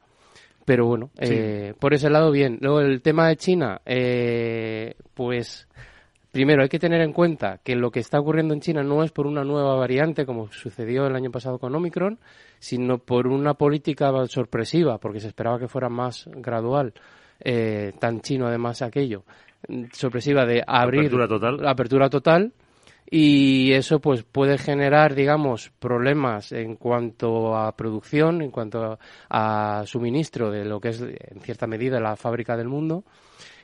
[0.64, 2.60] Pero bueno, eh, por ese lado bien.
[2.62, 5.68] Luego el tema de China, eh, pues
[6.32, 9.12] Primero, hay que tener en cuenta que lo que está ocurriendo en China no es
[9.12, 12.20] por una nueva variante, como sucedió el año pasado con Omicron,
[12.60, 16.94] sino por una política sorpresiva, porque se esperaba que fuera más gradual,
[17.40, 19.24] eh, tan chino además aquello,
[19.92, 21.68] sorpresiva de abrir apertura total.
[21.68, 22.54] apertura total
[23.12, 30.52] y eso pues puede generar digamos problemas en cuanto a producción en cuanto a suministro
[30.52, 33.04] de lo que es en cierta medida la fábrica del mundo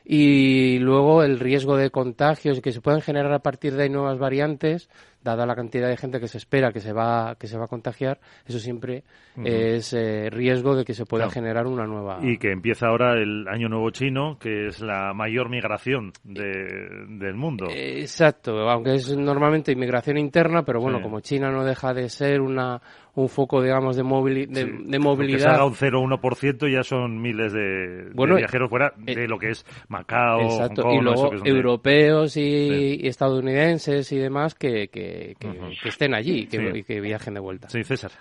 [0.06, 4.88] y luego el riesgo de contagios que se pueden generar a partir de nuevas variantes
[5.26, 7.68] dada la cantidad de gente que se espera que se va que se va a
[7.68, 9.04] contagiar, eso siempre
[9.44, 12.20] es eh, riesgo de que se pueda generar una nueva.
[12.22, 17.66] Y que empieza ahora el Año Nuevo Chino, que es la mayor migración del mundo.
[17.70, 22.82] Exacto, aunque es normalmente inmigración interna, pero bueno, como China no deja de ser una
[23.16, 25.38] un foco, digamos, de, de, movilidad.
[25.38, 29.52] Que se haga un 0,1% ya son miles de, viajeros fuera de eh, lo que
[29.52, 36.48] es Macao, exacto, y luego europeos y, estadounidenses y demás que, que, que, estén allí
[36.52, 37.70] y que viajen de vuelta.
[37.70, 38.12] Sí, César.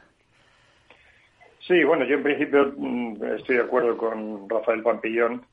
[1.67, 5.47] Sí, bueno, yo en principio mm, estoy de acuerdo con Rafael Pampillón.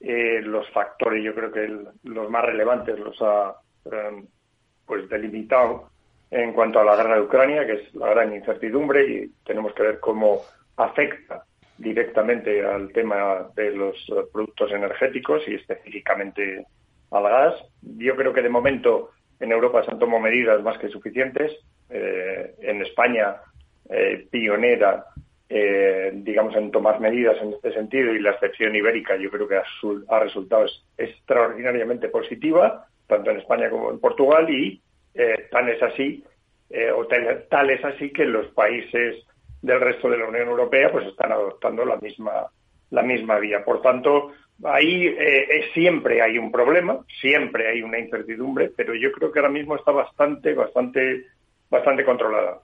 [0.00, 1.68] Eh, los factores, yo creo que
[2.02, 3.54] los más relevantes los ha
[3.86, 4.24] eh,
[4.84, 5.90] pues delimitado
[6.30, 9.84] en cuanto a la guerra de Ucrania, que es la gran incertidumbre y tenemos que
[9.84, 10.40] ver cómo
[10.76, 11.44] afecta
[11.78, 13.96] directamente al tema de los
[14.32, 16.66] productos energéticos y específicamente
[17.12, 17.54] al gas.
[17.82, 21.52] Yo creo que de momento en Europa se han tomado medidas más que suficientes.
[21.90, 23.36] Eh, en España,
[23.90, 25.06] eh, pionera,
[25.48, 29.56] eh, digamos, en tomar medidas en este sentido y la excepción ibérica yo creo que
[30.08, 30.66] ha, resultado
[30.96, 34.80] extraordinariamente positiva, tanto en España como en Portugal y
[35.50, 36.24] tan es así,
[36.96, 39.24] o tal, es así que los países
[39.62, 42.48] del resto de la Unión Europea pues están adoptando la misma,
[42.90, 43.64] la misma vía.
[43.64, 44.32] Por tanto,
[44.64, 49.50] ahí eh, siempre hay un problema, siempre hay una incertidumbre, pero yo creo que ahora
[49.50, 51.26] mismo está bastante, bastante,
[51.70, 52.58] bastante controlada.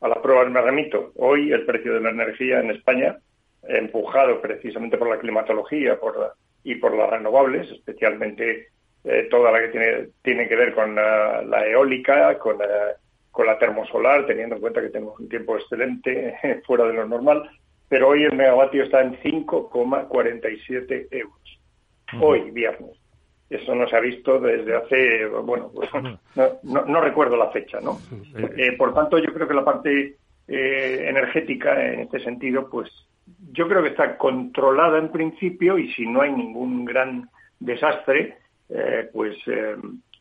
[0.00, 1.12] a las pruebas me remito.
[1.16, 3.16] Hoy el precio de la energía en España,
[3.62, 6.34] empujado precisamente por la climatología por
[6.64, 8.68] y por las renovables, especialmente
[9.04, 12.96] eh, toda la que tiene, tiene que ver con la, eólica, la,
[13.30, 16.36] con la termosolar, teniendo en cuenta que tenemos un tiempo excelente
[16.66, 17.50] fuera de lo normal,
[17.92, 21.60] pero hoy el megavatio está en 5,47 euros.
[22.22, 22.98] Hoy, viernes.
[23.50, 25.90] Eso no se ha visto desde hace, bueno, pues,
[26.62, 27.98] no, no, recuerdo la fecha, ¿no?
[28.56, 30.16] Eh, por tanto, yo creo que la parte
[30.48, 32.90] eh, energética, en este sentido, pues
[33.52, 37.28] yo creo que está controlada en principio y si no hay ningún gran
[37.60, 38.38] desastre,
[38.70, 39.76] eh, pues eh,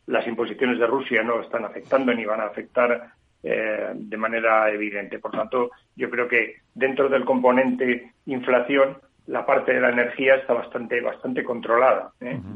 [0.07, 5.19] las imposiciones de Rusia no están afectando ni van a afectar eh, de manera evidente.
[5.19, 10.53] Por tanto, yo creo que dentro del componente inflación, la parte de la energía está
[10.53, 12.11] bastante, bastante controlada.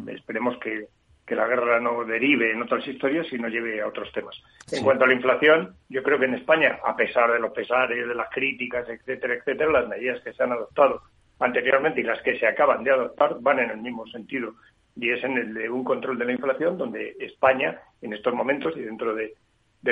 [0.08, 0.88] Esperemos que,
[1.28, 4.36] la guerra no derive en otras historias y no lleve a otros temas.
[4.71, 8.08] En cuanto a la inflación, yo creo que en España, a pesar de los pesares,
[8.08, 11.02] de las críticas, etcétera, etcétera, las medidas que se han adoptado
[11.39, 14.54] anteriormente y las que se acaban de adoptar van en el mismo sentido
[14.95, 18.74] y es en el de un control de la inflación donde España en estos momentos
[18.78, 19.34] y dentro de,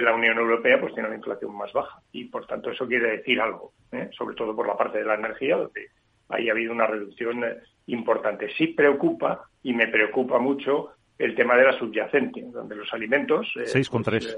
[0.02, 3.40] la Unión Europea pues tiene una inflación más baja y por tanto eso quiere decir
[3.40, 4.10] algo, ¿eh?
[4.18, 5.90] sobre todo por la parte de la energía donde
[6.30, 8.50] ahí ha habido una reducción eh, importante.
[8.58, 13.66] Sí preocupa y me preocupa mucho el tema de la subyacente, donde los alimentos eh,
[13.92, 14.38] pues,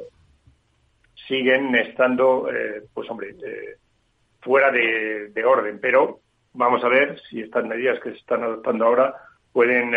[1.28, 2.48] siguen estando,
[2.94, 3.36] pues hombre,
[4.42, 6.20] fuera de, de orden, pero
[6.54, 9.16] vamos a ver si estas medidas que se están adoptando ahora
[9.52, 9.96] pueden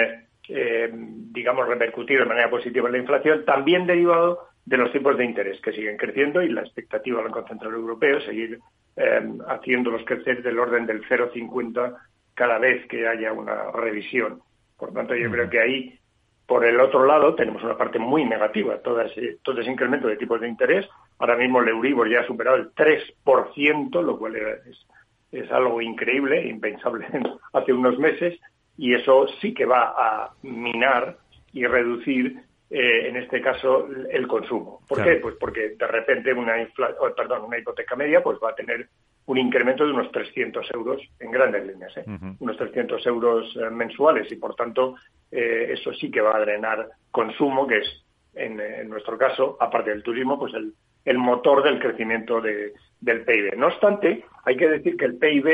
[0.50, 5.24] eh, digamos, repercutir de manera positiva en la inflación, también derivado de los tipos de
[5.24, 8.60] interés que siguen creciendo y la expectativa del Banco Central Europeo es seguir
[8.96, 11.96] eh, haciéndolos crecer del orden del 0,50
[12.34, 14.42] cada vez que haya una revisión.
[14.76, 15.98] Por tanto, yo creo que ahí,
[16.46, 20.18] por el otro lado, tenemos una parte muy negativa, todo ese, todo ese incremento de
[20.18, 20.86] tipos de interés.
[21.18, 24.86] Ahora mismo el Euribor ya ha superado el 3%, lo cual es,
[25.32, 27.06] es algo increíble, impensable
[27.54, 28.38] hace unos meses,
[28.76, 31.16] y eso sí que va a minar
[31.54, 34.80] y reducir, eh, en este caso, el consumo.
[34.88, 35.16] ¿Por qué?
[35.16, 36.54] Pues porque de repente una,
[37.00, 38.88] oh, perdón, una hipoteca media pues va a tener
[39.26, 42.04] un incremento de unos 300 euros en grandes líneas, ¿eh?
[42.38, 44.96] unos 300 euros eh, mensuales y por tanto
[45.30, 48.04] eso sí que va a drenar consumo, que es
[48.34, 50.72] en, en, nuestro caso, aparte del turismo, pues el,
[51.04, 53.56] el motor del crecimiento de, del PIB.
[53.56, 55.46] No obstante, hay que decir que el PIB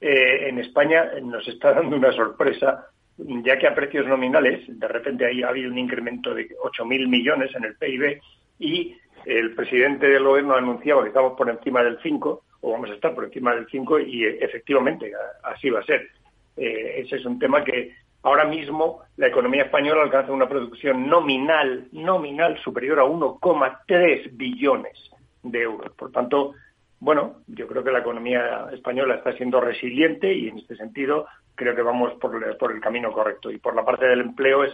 [0.00, 2.86] eh, en España nos está dando una sorpresa,
[3.18, 7.54] ya que a precios nominales, de repente ahí ha habido un incremento de 8.000 millones
[7.54, 8.20] en el PIB
[8.58, 12.90] y el presidente del gobierno ha anunciado que estamos por encima del 5, o vamos
[12.90, 16.08] a estar por encima del 5, y efectivamente así va a ser.
[16.56, 21.88] Eh, ese es un tema que ahora mismo la economía española alcanza una producción nominal,
[21.92, 25.10] nominal superior a 1,3 billones
[25.42, 25.92] de euros.
[25.96, 26.54] Por tanto,
[26.98, 31.74] bueno, yo creo que la economía española está siendo resiliente y en este sentido creo
[31.74, 33.50] que vamos por, el camino correcto.
[33.50, 34.72] Y por la parte del empleo es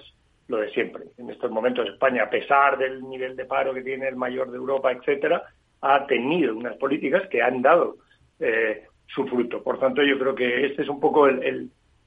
[0.49, 1.05] lo de siempre.
[1.19, 4.57] En estos momentos España, a pesar del nivel de paro que tiene el mayor de
[4.57, 5.43] Europa, etcétera,
[5.81, 7.97] ha tenido unas políticas que han dado
[8.39, 9.63] eh, su fruto.
[9.63, 11.29] Por tanto, yo creo que este es un poco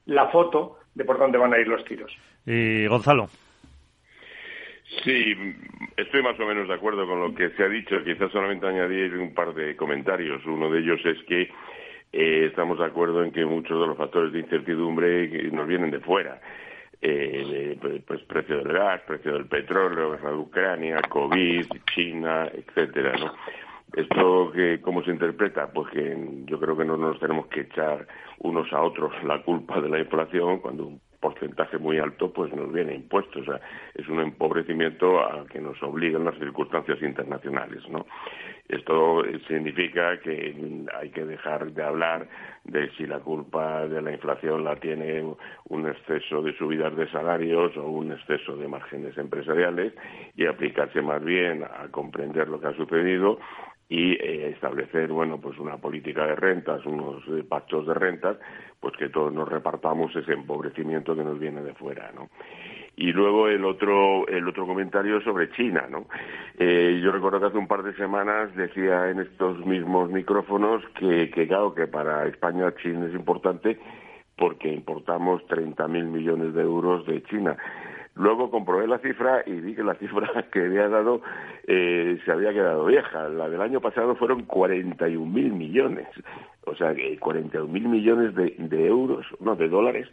[0.06, 2.10] la foto de por dónde van a ir los tiros.
[2.46, 3.28] Y Gonzalo.
[5.04, 5.34] Sí,
[5.96, 8.02] estoy más o menos de acuerdo con lo que se ha dicho.
[8.04, 10.44] Quizás solamente añadir un par de comentarios.
[10.46, 11.42] Uno de ellos es que
[12.12, 16.00] eh, estamos de acuerdo en que muchos de los factores de incertidumbre nos vienen de
[16.00, 16.40] fuera.
[17.00, 23.12] Eh, pues, pues, precio del gas, precio del petróleo, guerra de Ucrania, COVID, China, etcétera,
[23.18, 23.34] ¿no?
[23.94, 25.70] ¿Esto que, cómo se interpreta?
[25.72, 26.16] Pues que
[26.46, 28.06] yo creo que no nos tenemos que echar
[28.38, 32.72] unos a otros la culpa de la inflación cuando un porcentaje muy alto pues nos
[32.72, 33.40] viene impuesto.
[33.40, 33.60] O sea,
[33.94, 38.06] es un empobrecimiento al que nos obligan las circunstancias internacionales, ¿no?
[38.68, 40.54] Esto significa que
[40.98, 42.28] hay que dejar de hablar
[42.64, 45.24] de si la culpa de la inflación la tiene
[45.68, 49.92] un exceso de subidas de salarios o un exceso de márgenes empresariales
[50.36, 53.38] y aplicarse más bien a comprender lo que ha sucedido
[53.88, 58.36] y eh, establecer bueno pues una política de rentas unos eh, pactos de rentas
[58.80, 62.28] pues que todos nos repartamos ese empobrecimiento que nos viene de fuera no
[62.96, 66.06] y luego el otro el otro comentario sobre China no
[66.58, 71.30] eh, yo recuerdo que hace un par de semanas decía en estos mismos micrófonos que,
[71.30, 73.78] que claro que para España China es importante
[74.36, 77.56] porque importamos 30.000 millones de euros de China
[78.16, 81.20] Luego comprobé la cifra y vi que la cifra que había dado
[81.66, 83.28] eh, se había quedado vieja.
[83.28, 86.08] La del año pasado fueron 41.000 millones
[86.66, 90.08] o sea, 41 mil millones de, euros, no, de dólares,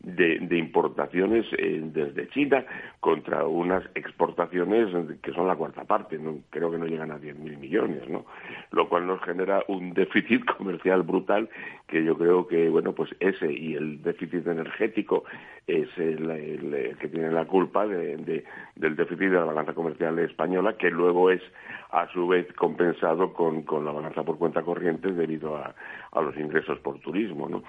[0.00, 2.64] de, importaciones eh, desde China
[3.00, 4.88] contra unas exportaciones
[5.22, 8.24] que son la cuarta parte, no, creo que no llegan a 10 mil millones, ¿no?
[8.70, 11.48] Lo cual nos genera un déficit comercial brutal
[11.86, 15.24] que yo creo que, bueno, pues ese y el déficit energético
[15.66, 18.44] es el, que tiene la culpa del
[18.76, 21.42] déficit de la balanza comercial española, que luego es
[21.90, 25.74] a su vez compensado con, con la balanza por cuenta corriente debido a,
[26.12, 27.48] a los ingresos por turismo.
[27.48, 27.62] ¿no?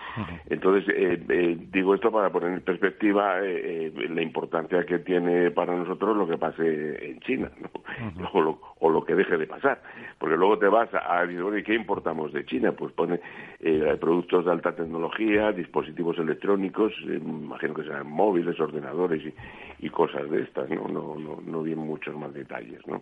[0.49, 5.75] Entonces, eh, eh, digo esto para poner en perspectiva eh, la importancia que tiene para
[5.75, 7.49] nosotros lo que pase en China
[8.17, 8.29] ¿no?
[8.33, 9.81] o, lo, o, lo, que deje de pasar.
[10.17, 12.73] Porque luego te vas a, decir, qué importamos de China?
[12.73, 13.19] Pues pone
[13.99, 20.43] productos de alta tecnología, dispositivos electrónicos, imagino que sean móviles, ordenadores y, y cosas de
[20.43, 20.87] estas, ¿no?
[20.87, 23.01] No, no, no bien muchos más detalles, ¿no?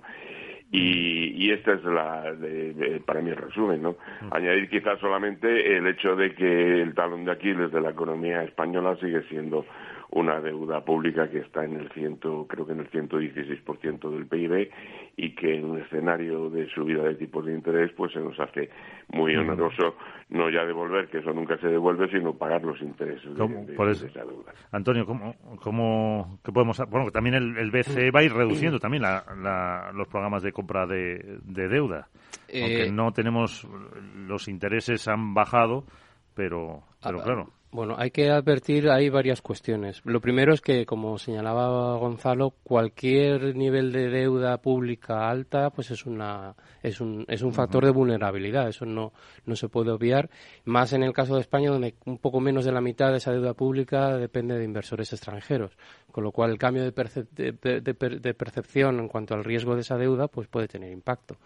[0.71, 3.95] Y, y esta es la, de, para mí el resumen, ¿no?
[4.31, 8.97] Añadir quizás solamente el hecho de que el talón de Aquiles de la economía española
[8.99, 9.65] sigue siendo
[10.09, 14.69] una deuda pública que está en el ciento, creo que en el 116% del PIB
[15.17, 18.69] y que en un escenario de subida de tipos de interés pues se nos hace
[19.09, 19.95] muy oneroso
[20.29, 24.53] no ya devolver, que eso nunca se devuelve, sino pagar los intereses de, esa deuda.
[24.71, 26.81] Antonio, ¿cómo, cómo que podemos...?
[26.89, 30.85] Bueno, también el, el BCE va a ir reduciendo también la, los programas de compra
[30.85, 32.07] de, deuda.
[32.53, 33.67] Aunque eh, no tenemos...
[34.15, 35.85] Los intereses han bajado,
[36.33, 37.56] pero, pero claro...
[37.77, 40.01] Bueno, hay que advertir, hay varias cuestiones.
[40.03, 46.07] Lo primero es que, como señalaba Gonzalo, cualquier nivel de deuda pública alta, pues es
[46.07, 48.67] una es un, es un factor de vulnerabilidad.
[48.67, 49.13] Eso no,
[49.45, 50.31] no se puede obviar.
[50.65, 53.31] Más en el caso de España, donde un poco menos de la mitad de esa
[53.31, 55.77] deuda pública depende de inversores extranjeros.
[56.11, 60.29] Con lo cual, el cambio de, de percepción en cuanto al riesgo de esa deuda,
[60.29, 61.37] pues puede tener impacto.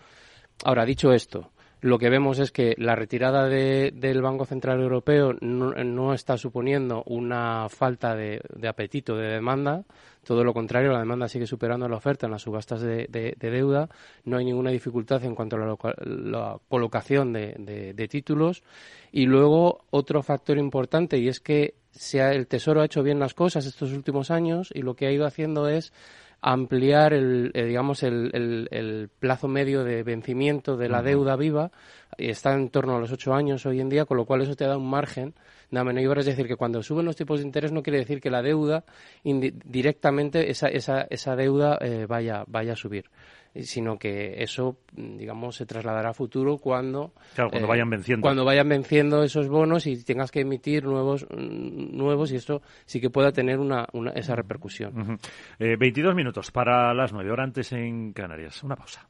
[0.63, 1.51] Ahora, dicho esto,
[1.82, 7.67] lo que vemos es que la retirada del Banco Central Europeo no, está suponiendo una
[7.69, 9.84] falta de, apetito de demanda,
[10.23, 13.89] todo lo contrario, la demanda sigue superando la oferta en las subastas de, deuda,
[14.25, 18.63] no hay ninguna dificultad en cuanto a la, colocación de, títulos.
[19.11, 21.73] Y luego otro factor importante y es que
[22.13, 25.25] el Tesoro ha hecho bien las cosas estos últimos años y lo que ha ido
[25.25, 25.91] haciendo es
[26.41, 28.31] ampliar el, eh, digamos el,
[28.71, 31.71] el, plazo medio de vencimiento de la deuda viva
[32.17, 34.65] está en torno a los ocho años hoy en día con lo cual eso te
[34.65, 35.35] da un margen
[35.72, 38.30] de maniobra es decir que cuando suben los tipos de interés no quiere decir que
[38.30, 38.84] la deuda
[39.24, 43.05] directamente esa, esa, esa deuda eh, vaya vaya a subir
[43.55, 48.22] sino que eso, digamos, se trasladará a futuro cuando, cuando eh, vayan venciendo.
[48.22, 53.09] Cuando vayan venciendo esos bonos y tengas que emitir nuevos, nuevos y esto sí que
[53.09, 55.19] pueda tener una, esa repercusión.
[55.59, 58.63] 22 eh, minutos para las 9 horas antes en Canarias.
[58.63, 59.09] Una pausa.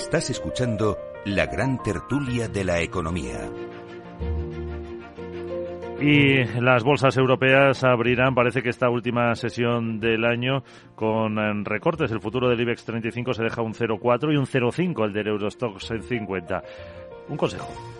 [0.00, 0.96] Estás escuchando
[1.26, 3.50] la gran tertulia de la economía.
[6.00, 12.10] Y las bolsas europeas abrirán, parece que esta última sesión del año, con eh, recortes.
[12.10, 15.92] El futuro del IBEX 35 se deja un 0,4 y un 0,5 el del Eurostox
[16.08, 16.62] 50.
[17.28, 17.99] Un consejo.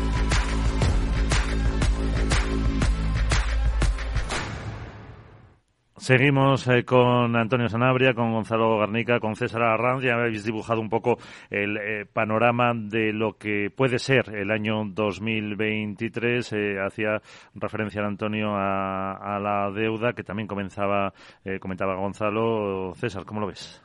[6.01, 10.01] Seguimos eh, con Antonio Sanabria, con Gonzalo Garnica, con César Arranz.
[10.01, 11.19] Ya habéis dibujado un poco
[11.51, 16.53] el eh, panorama de lo que puede ser el año 2023.
[16.53, 17.21] Eh, hacía
[17.53, 21.13] referencia Antonio a, la deuda que también comenzaba,
[21.59, 22.93] comentaba Gonzalo.
[22.95, 23.79] César, ¿cómo lo ves?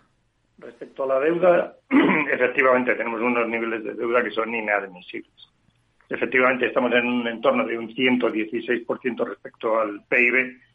[0.56, 1.74] Respecto a la deuda,
[2.32, 5.52] efectivamente tenemos unos niveles de deuda que son inadmisibles.
[6.08, 10.65] Efectivamente estamos en un entorno de un 116% respecto al PIB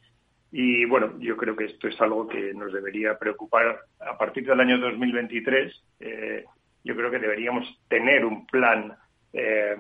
[0.52, 3.80] y bueno, yo creo que esto es algo que nos debería preocupar.
[4.00, 6.46] A partir del año 2023, eh,
[6.84, 8.94] yo creo que deberíamos tener un plan
[9.32, 9.78] eh,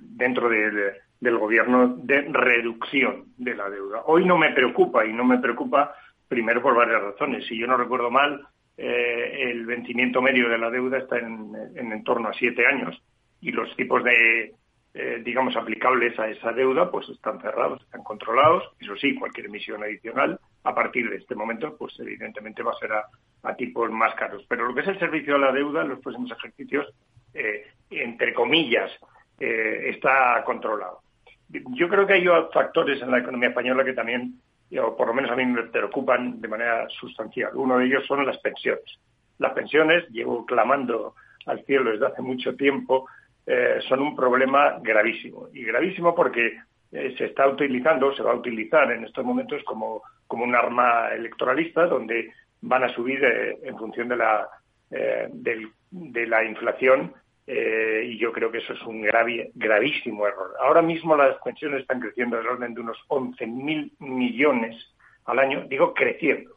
[0.00, 4.02] dentro del gobierno de reducción de la deuda.
[4.06, 5.94] Hoy no me preocupa y no me preocupa
[6.26, 7.46] primero por varias razones.
[7.46, 8.46] Si yo no recuerdo mal,
[8.76, 13.00] eh, el vencimiento medio de la deuda está en, en, torno a siete años
[13.40, 14.54] y los tipos de,
[14.92, 18.64] eh, digamos, aplicables a esa deuda, pues están cerrados, están controlados.
[18.80, 22.92] Eso sí, cualquier emisión adicional, a partir de este momento, pues evidentemente va a ser
[22.92, 24.44] a, tipos más caros.
[24.48, 26.92] Pero lo que es el servicio a la deuda en los próximos ejercicios,
[27.34, 28.90] eh, entre comillas,
[29.38, 31.02] eh, está controlado.
[31.48, 34.40] Yo creo que hay factores en la economía española que también,
[34.76, 37.52] o por lo menos a mí me preocupan de manera sustancial.
[37.54, 38.98] Uno de ellos son las pensiones.
[39.38, 41.14] Las pensiones, llevo clamando
[41.46, 43.06] al cielo desde hace mucho tiempo,
[43.52, 45.48] eh, son un problema gravísimo.
[45.52, 46.56] Y gravísimo porque
[46.92, 51.08] eh, se está utilizando, se va a utilizar en estos momentos como, como un arma
[51.08, 54.48] electoralista donde van a subir eh, en función de la,
[54.88, 57.12] de la inflación
[57.46, 60.54] y yo creo que eso es un gravísimo error.
[60.60, 64.76] Ahora mismo las pensiones están creciendo del orden de unos 11.000 millones
[65.24, 66.56] al año, digo creciendo.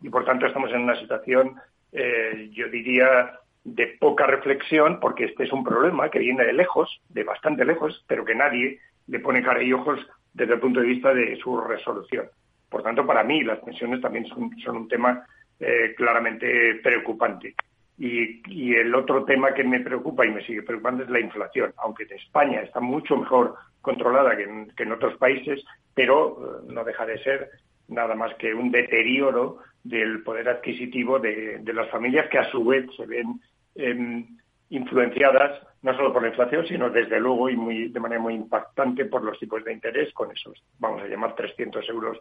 [0.00, 1.56] Y por tanto estamos en una situación,
[1.92, 7.24] yo diría, de poca reflexión, porque este es un problema que viene de lejos, de
[7.24, 9.98] bastante lejos, pero que nadie le pone cara y ojos
[10.32, 12.26] desde el punto de vista de su resolución.
[12.68, 15.24] Por tanto, para mí las pensiones también son, un tema
[15.60, 17.54] eh, claramente preocupante.
[17.96, 22.02] Y, el otro tema que me preocupa y me sigue preocupando es la inflación, aunque
[22.02, 24.42] en España está mucho mejor controlada que
[24.82, 27.50] en, otros países, pero eh, no deja de ser
[27.86, 32.64] nada más que un deterioro del poder adquisitivo de, de las familias que a su
[32.64, 33.40] vez se ven
[33.74, 34.26] Em,
[34.70, 39.04] influenciadas no solo por la inflación, sino desde luego y muy, de manera muy impactante
[39.04, 42.18] por los tipos de interés, con esos, vamos a llamar, 300 euros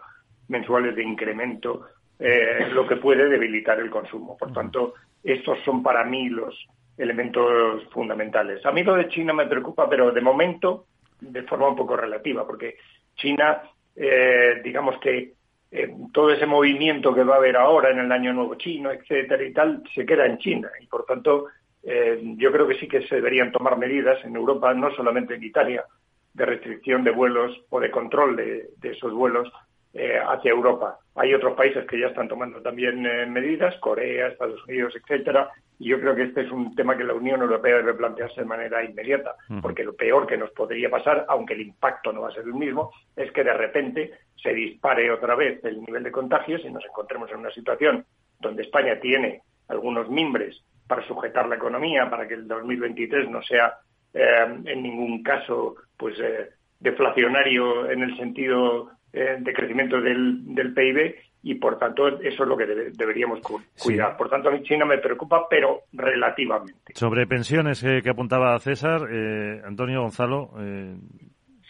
[0.49, 1.87] mensuales de incremento,
[2.19, 4.37] eh, lo que puede debilitar el consumo.
[4.37, 8.65] Por tanto, estos son para mí los elementos fundamentales.
[8.65, 10.85] A mí lo de China me preocupa, pero de momento
[11.21, 12.75] de forma un poco relativa, porque
[13.15, 13.61] China,
[13.95, 15.33] eh, digamos que
[15.75, 19.43] eh, todo ese movimiento que va a haber ahora en el Año Nuevo Chino, etcétera
[19.43, 20.69] y tal, se queda en China.
[20.79, 21.47] Y por tanto,
[21.81, 25.43] eh, yo creo que sí que se deberían tomar medidas en Europa, no solamente en
[25.43, 25.83] Italia,
[26.31, 29.51] de restricción de vuelos o de control de, esos vuelos
[29.95, 30.99] eh, hacia Europa.
[31.15, 33.01] Hay otros países que ya están tomando también
[33.33, 35.49] medidas, Corea, Estados Unidos, etcétera,
[35.79, 38.47] Y yo creo que este es un tema que la Unión Europea debe plantearse de
[38.47, 42.33] manera inmediata, porque lo peor que nos podría pasar, aunque el impacto no va a
[42.33, 46.61] ser el mismo, es que de repente se dispare otra vez el nivel de contagios
[46.63, 48.05] y nos encontremos en una situación
[48.39, 53.73] donde España tiene algunos mimbres para sujetar la economía, para que el 2023 no sea
[54.13, 56.49] eh, en ningún caso pues eh,
[56.79, 62.49] deflacionario en el sentido eh, de crecimiento del, del PIB y por tanto eso es
[62.49, 63.41] lo que deberíamos
[63.77, 64.15] cuidar.
[64.17, 66.93] Por tanto, a mí China me preocupa, pero relativamente.
[66.95, 70.51] Sobre pensiones que apuntaba César, eh, Antonio Gonzalo.
[70.59, 70.95] Eh...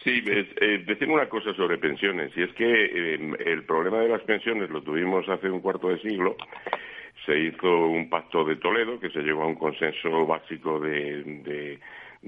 [0.03, 4.21] Sí, eh, decir una cosa sobre pensiones, y es que em, el problema de las
[4.23, 6.35] pensiones lo tuvimos hace un cuarto de siglo.
[7.25, 11.79] Se hizo un pacto de Toledo que se llegó a un consenso básico de de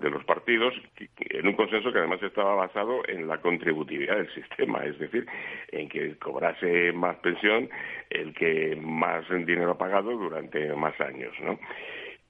[0.02, 0.74] los partidos,
[1.20, 5.26] en un consenso que además estaba basado en la contributividad del sistema, es decir,
[5.72, 7.70] en que cobrase más pensión
[8.10, 11.60] el que más dinero ha pagado durante más años, ¿no?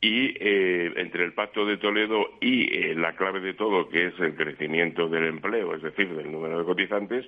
[0.01, 4.19] Y eh, entre el Pacto de Toledo y eh, la clave de todo, que es
[4.19, 7.25] el crecimiento del empleo, es decir, del número de cotizantes,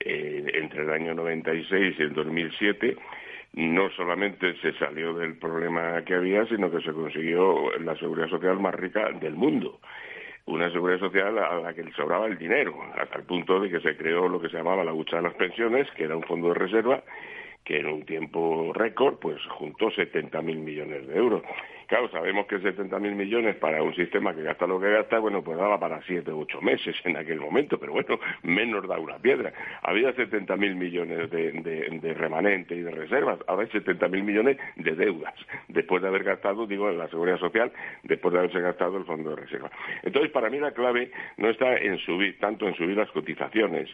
[0.00, 2.96] eh, entre el año 96 y el 2007,
[3.54, 8.58] no solamente se salió del problema que había, sino que se consiguió la seguridad social
[8.58, 9.80] más rica del mundo.
[10.46, 13.80] Una seguridad social a la que le sobraba el dinero, hasta el punto de que
[13.80, 16.48] se creó lo que se llamaba la hucha de las pensiones, que era un fondo
[16.48, 17.02] de reserva,
[17.64, 21.42] que en un tiempo récord pues juntó 70.000 millones de euros.
[21.86, 25.58] Claro, sabemos que 70.000 millones para un sistema que gasta lo que gasta, bueno, pues
[25.58, 29.52] daba para siete o ocho meses en aquel momento, pero bueno, menos da una piedra.
[29.82, 35.34] Había 70.000 millones de, de, remanente y de reservas, ahora hay 70.000 millones de deudas,
[35.68, 37.72] después de haber gastado, digo, en la seguridad social,
[38.02, 39.70] después de haberse gastado el fondo de reserva.
[40.02, 43.88] Entonces, para mí la clave no está en subir, tanto en subir las cotizaciones,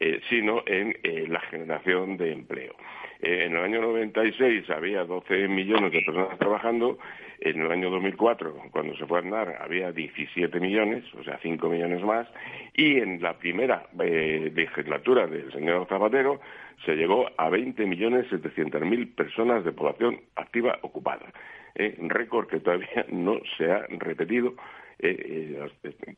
[0.00, 2.74] eh, sino en eh, la generación de empleo.
[3.20, 6.98] Eh, en el año 96 había 12 millones de personas trabajando,
[7.44, 11.68] en el año 2004, cuando se fue a andar, había 17 millones, o sea, 5
[11.68, 12.26] millones más,
[12.74, 16.40] y en la primera eh, legislatura del señor Zapatero
[16.84, 21.26] se llegó a 20 millones 700 mil personas de población activa ocupada.
[21.74, 24.54] Eh, un récord que todavía no se ha repetido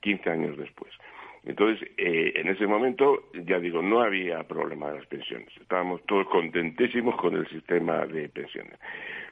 [0.01, 0.93] 15 años después.
[1.47, 5.49] Entonces, eh, en ese momento, ya digo, no había problema de las pensiones.
[5.61, 8.75] Estábamos todos contentísimos con el sistema de pensiones.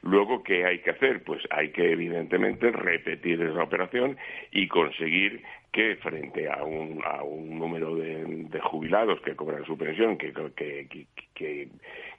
[0.01, 1.23] Luego, ¿qué hay que hacer?
[1.25, 4.17] Pues hay que, evidentemente, repetir esa operación
[4.51, 5.43] y conseguir
[5.73, 10.31] que frente a un, a un número de, jubilados que cobran su pensión, que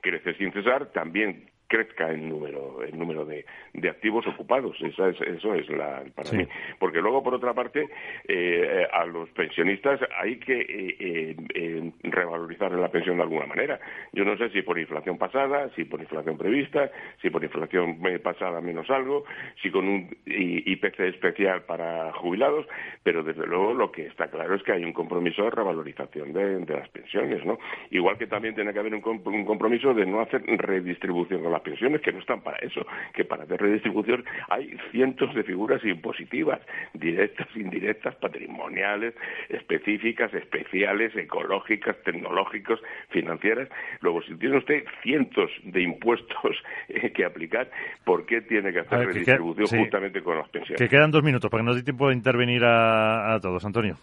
[0.02, 4.76] crece sin cesar, también crezca el número el número de, de activos ocupados.
[4.80, 6.46] Esa es, eso es la para mí.
[6.78, 7.88] Porque luego por otra parte
[8.28, 13.80] eh, a los pensionistas hay que eh, eh, revalorizar la pensión de alguna manera.
[14.12, 16.90] Yo no sé si por inflación pasada si por inflación prevista
[17.20, 19.24] si por inflación pasada menos algo
[19.62, 22.66] si con un IPC especial para jubilados
[23.02, 26.64] pero desde luego lo que está claro es que hay un compromiso de revalorización de,
[26.66, 27.58] las pensiones no
[27.90, 32.00] igual que también tiene que haber un, un compromiso de no hacer redistribución las pensiones
[32.02, 36.60] que no están para eso, que para hacer redistribución hay cientos de figuras impositivas,
[36.92, 39.14] directas, indirectas, patrimoniales,
[39.48, 42.78] específicas, especiales, ecológicas, tecnológicas,
[43.08, 43.68] financieras.
[44.00, 47.70] Luego, si tiene usted cientos de impuestos eh, que aplicar,
[48.04, 50.80] ¿por qué tiene que hacer redistribución justamente con las pensiones?
[50.80, 53.64] Que quedan dos minutos para que nos dé tiempo de intervenir a todos.
[53.64, 53.96] Antonio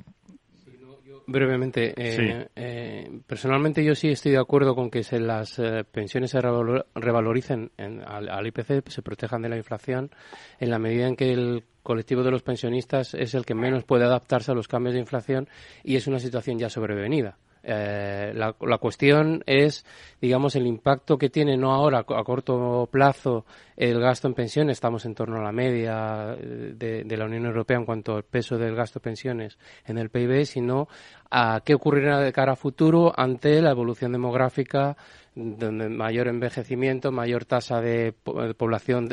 [1.25, 1.93] brevemente.
[1.95, 6.41] Eh, eh, personalmente yo sí estoy de acuerdo con que se las eh, pensiones se
[6.41, 7.71] revaloricen
[8.05, 10.11] al, IPC, se protejan de la inflación,
[10.59, 14.05] en la medida en que el colectivo de los pensionistas es el que menos puede
[14.05, 15.49] adaptarse a los cambios de inflación
[15.83, 17.37] y es una situación ya sobrevenida.
[17.65, 19.85] Eh, la, cuestión es,
[20.19, 23.45] digamos, el impacto que tiene no ahora a corto plazo
[23.77, 24.77] el gasto en pensiones.
[24.77, 28.57] Estamos en torno a la media de, de la Unión Europea en cuanto al peso
[28.57, 30.87] del gasto en pensiones en el PIB, sino
[31.35, 34.95] a qué ocurrirá de cara a futuro ante la evolución demográfica
[35.35, 39.09] donde mayor envejecimiento, mayor tasa de, población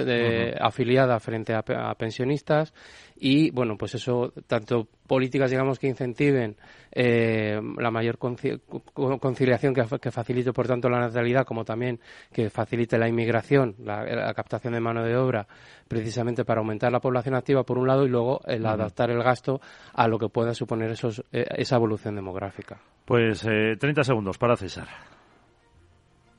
[0.60, 2.74] afiliada frente a, pensionistas.
[3.22, 6.56] Y, bueno, pues eso, tanto políticas, digamos, que incentiven
[6.92, 12.00] eh, la mayor conciliación que, facilite, por tanto, la natalidad, como también
[12.32, 15.46] que facilite la inmigración, la, captación de mano de obra,
[15.88, 19.60] precisamente para aumentar la población activa, por un lado, y luego el adaptar el gasto
[19.92, 22.78] a lo que pueda suponer esos, eh, esa evolución demográfica.
[23.04, 24.86] Pues eh, 30 segundos para César.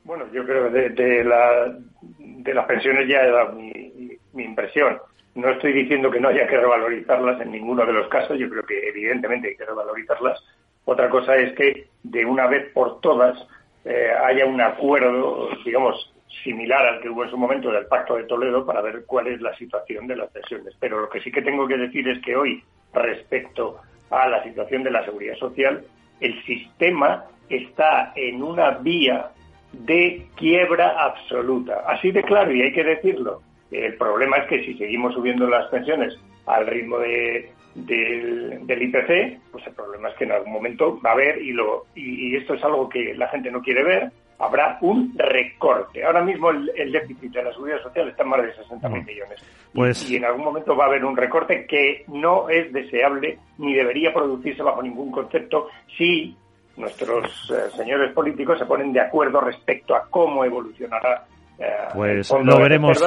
[0.04, 1.76] Bueno, yo creo que de, la,
[2.18, 4.98] de las pensiones ya he dado mi, impresión.
[5.34, 8.64] No estoy diciendo que no haya que revalorizarlas en ninguno de los casos, yo creo
[8.64, 10.42] que evidentemente hay que revalorizarlas.
[10.84, 13.38] Otra cosa es que de una vez por todas
[13.84, 16.12] eh, haya un acuerdo, digamos,
[16.42, 19.40] similar al que hubo en su momento del Pacto de Toledo para ver cuál es
[19.40, 20.74] la situación de las pensiones.
[20.80, 22.62] Pero lo que sí que tengo que decir es que hoy,
[22.92, 23.80] respecto
[24.12, 25.84] a la situación de la seguridad social,
[26.20, 29.30] el sistema está en una vía
[29.72, 31.82] de quiebra absoluta.
[31.86, 33.42] Así de claro, y hay que decirlo.
[33.70, 36.14] El problema es que si seguimos subiendo las pensiones
[36.46, 41.12] al ritmo de, del, IPC, pues el problema es que en algún momento va a
[41.14, 44.12] haber, y, lo, y, esto es algo que la gente no quiere ver,
[44.42, 46.04] habrá un recorte.
[46.04, 49.38] Ahora mismo el, déficit de la seguridad social está en más de 60.000 mil millones.
[49.72, 50.10] Pues...
[50.10, 54.12] Y, en algún momento va a haber un recorte que no es deseable ni debería
[54.12, 56.36] producirse bajo ningún concepto si
[56.76, 61.24] nuestros eh, señores políticos se ponen de acuerdo respecto a cómo evolucionará
[61.58, 61.64] eh,
[61.94, 63.00] pues lo veremos,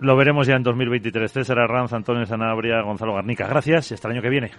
[0.00, 1.30] lo veremos ya en 2023.
[1.30, 3.46] César Arranz, Antonio Sanabria, Gonzalo Garnica.
[3.46, 4.50] Gracias y hasta el año que viene.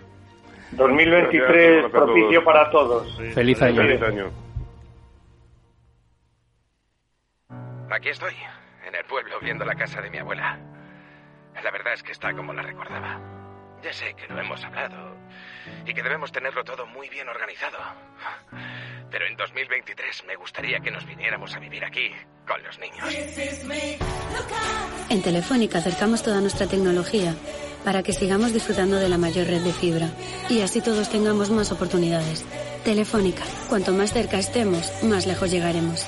[0.71, 3.19] 2023 propicio para todos.
[3.33, 3.81] Feliz año.
[3.81, 4.50] Feliz año.
[7.91, 8.33] Aquí estoy,
[8.87, 10.57] en el pueblo, viendo la casa de mi abuela.
[11.61, 13.19] La verdad es que está como la recordaba.
[13.83, 15.17] Ya sé que lo hemos hablado
[15.85, 17.79] y que debemos tenerlo todo muy bien organizado.
[19.09, 22.11] Pero en 2023 me gustaría que nos viniéramos a vivir aquí
[22.47, 23.05] con los niños.
[25.09, 27.35] En Telefónica acercamos toda nuestra tecnología
[27.83, 30.07] para que sigamos disfrutando de la mayor red de fibra
[30.49, 32.45] y así todos tengamos más oportunidades.
[32.85, 36.07] Telefónica, cuanto más cerca estemos, más lejos llegaremos.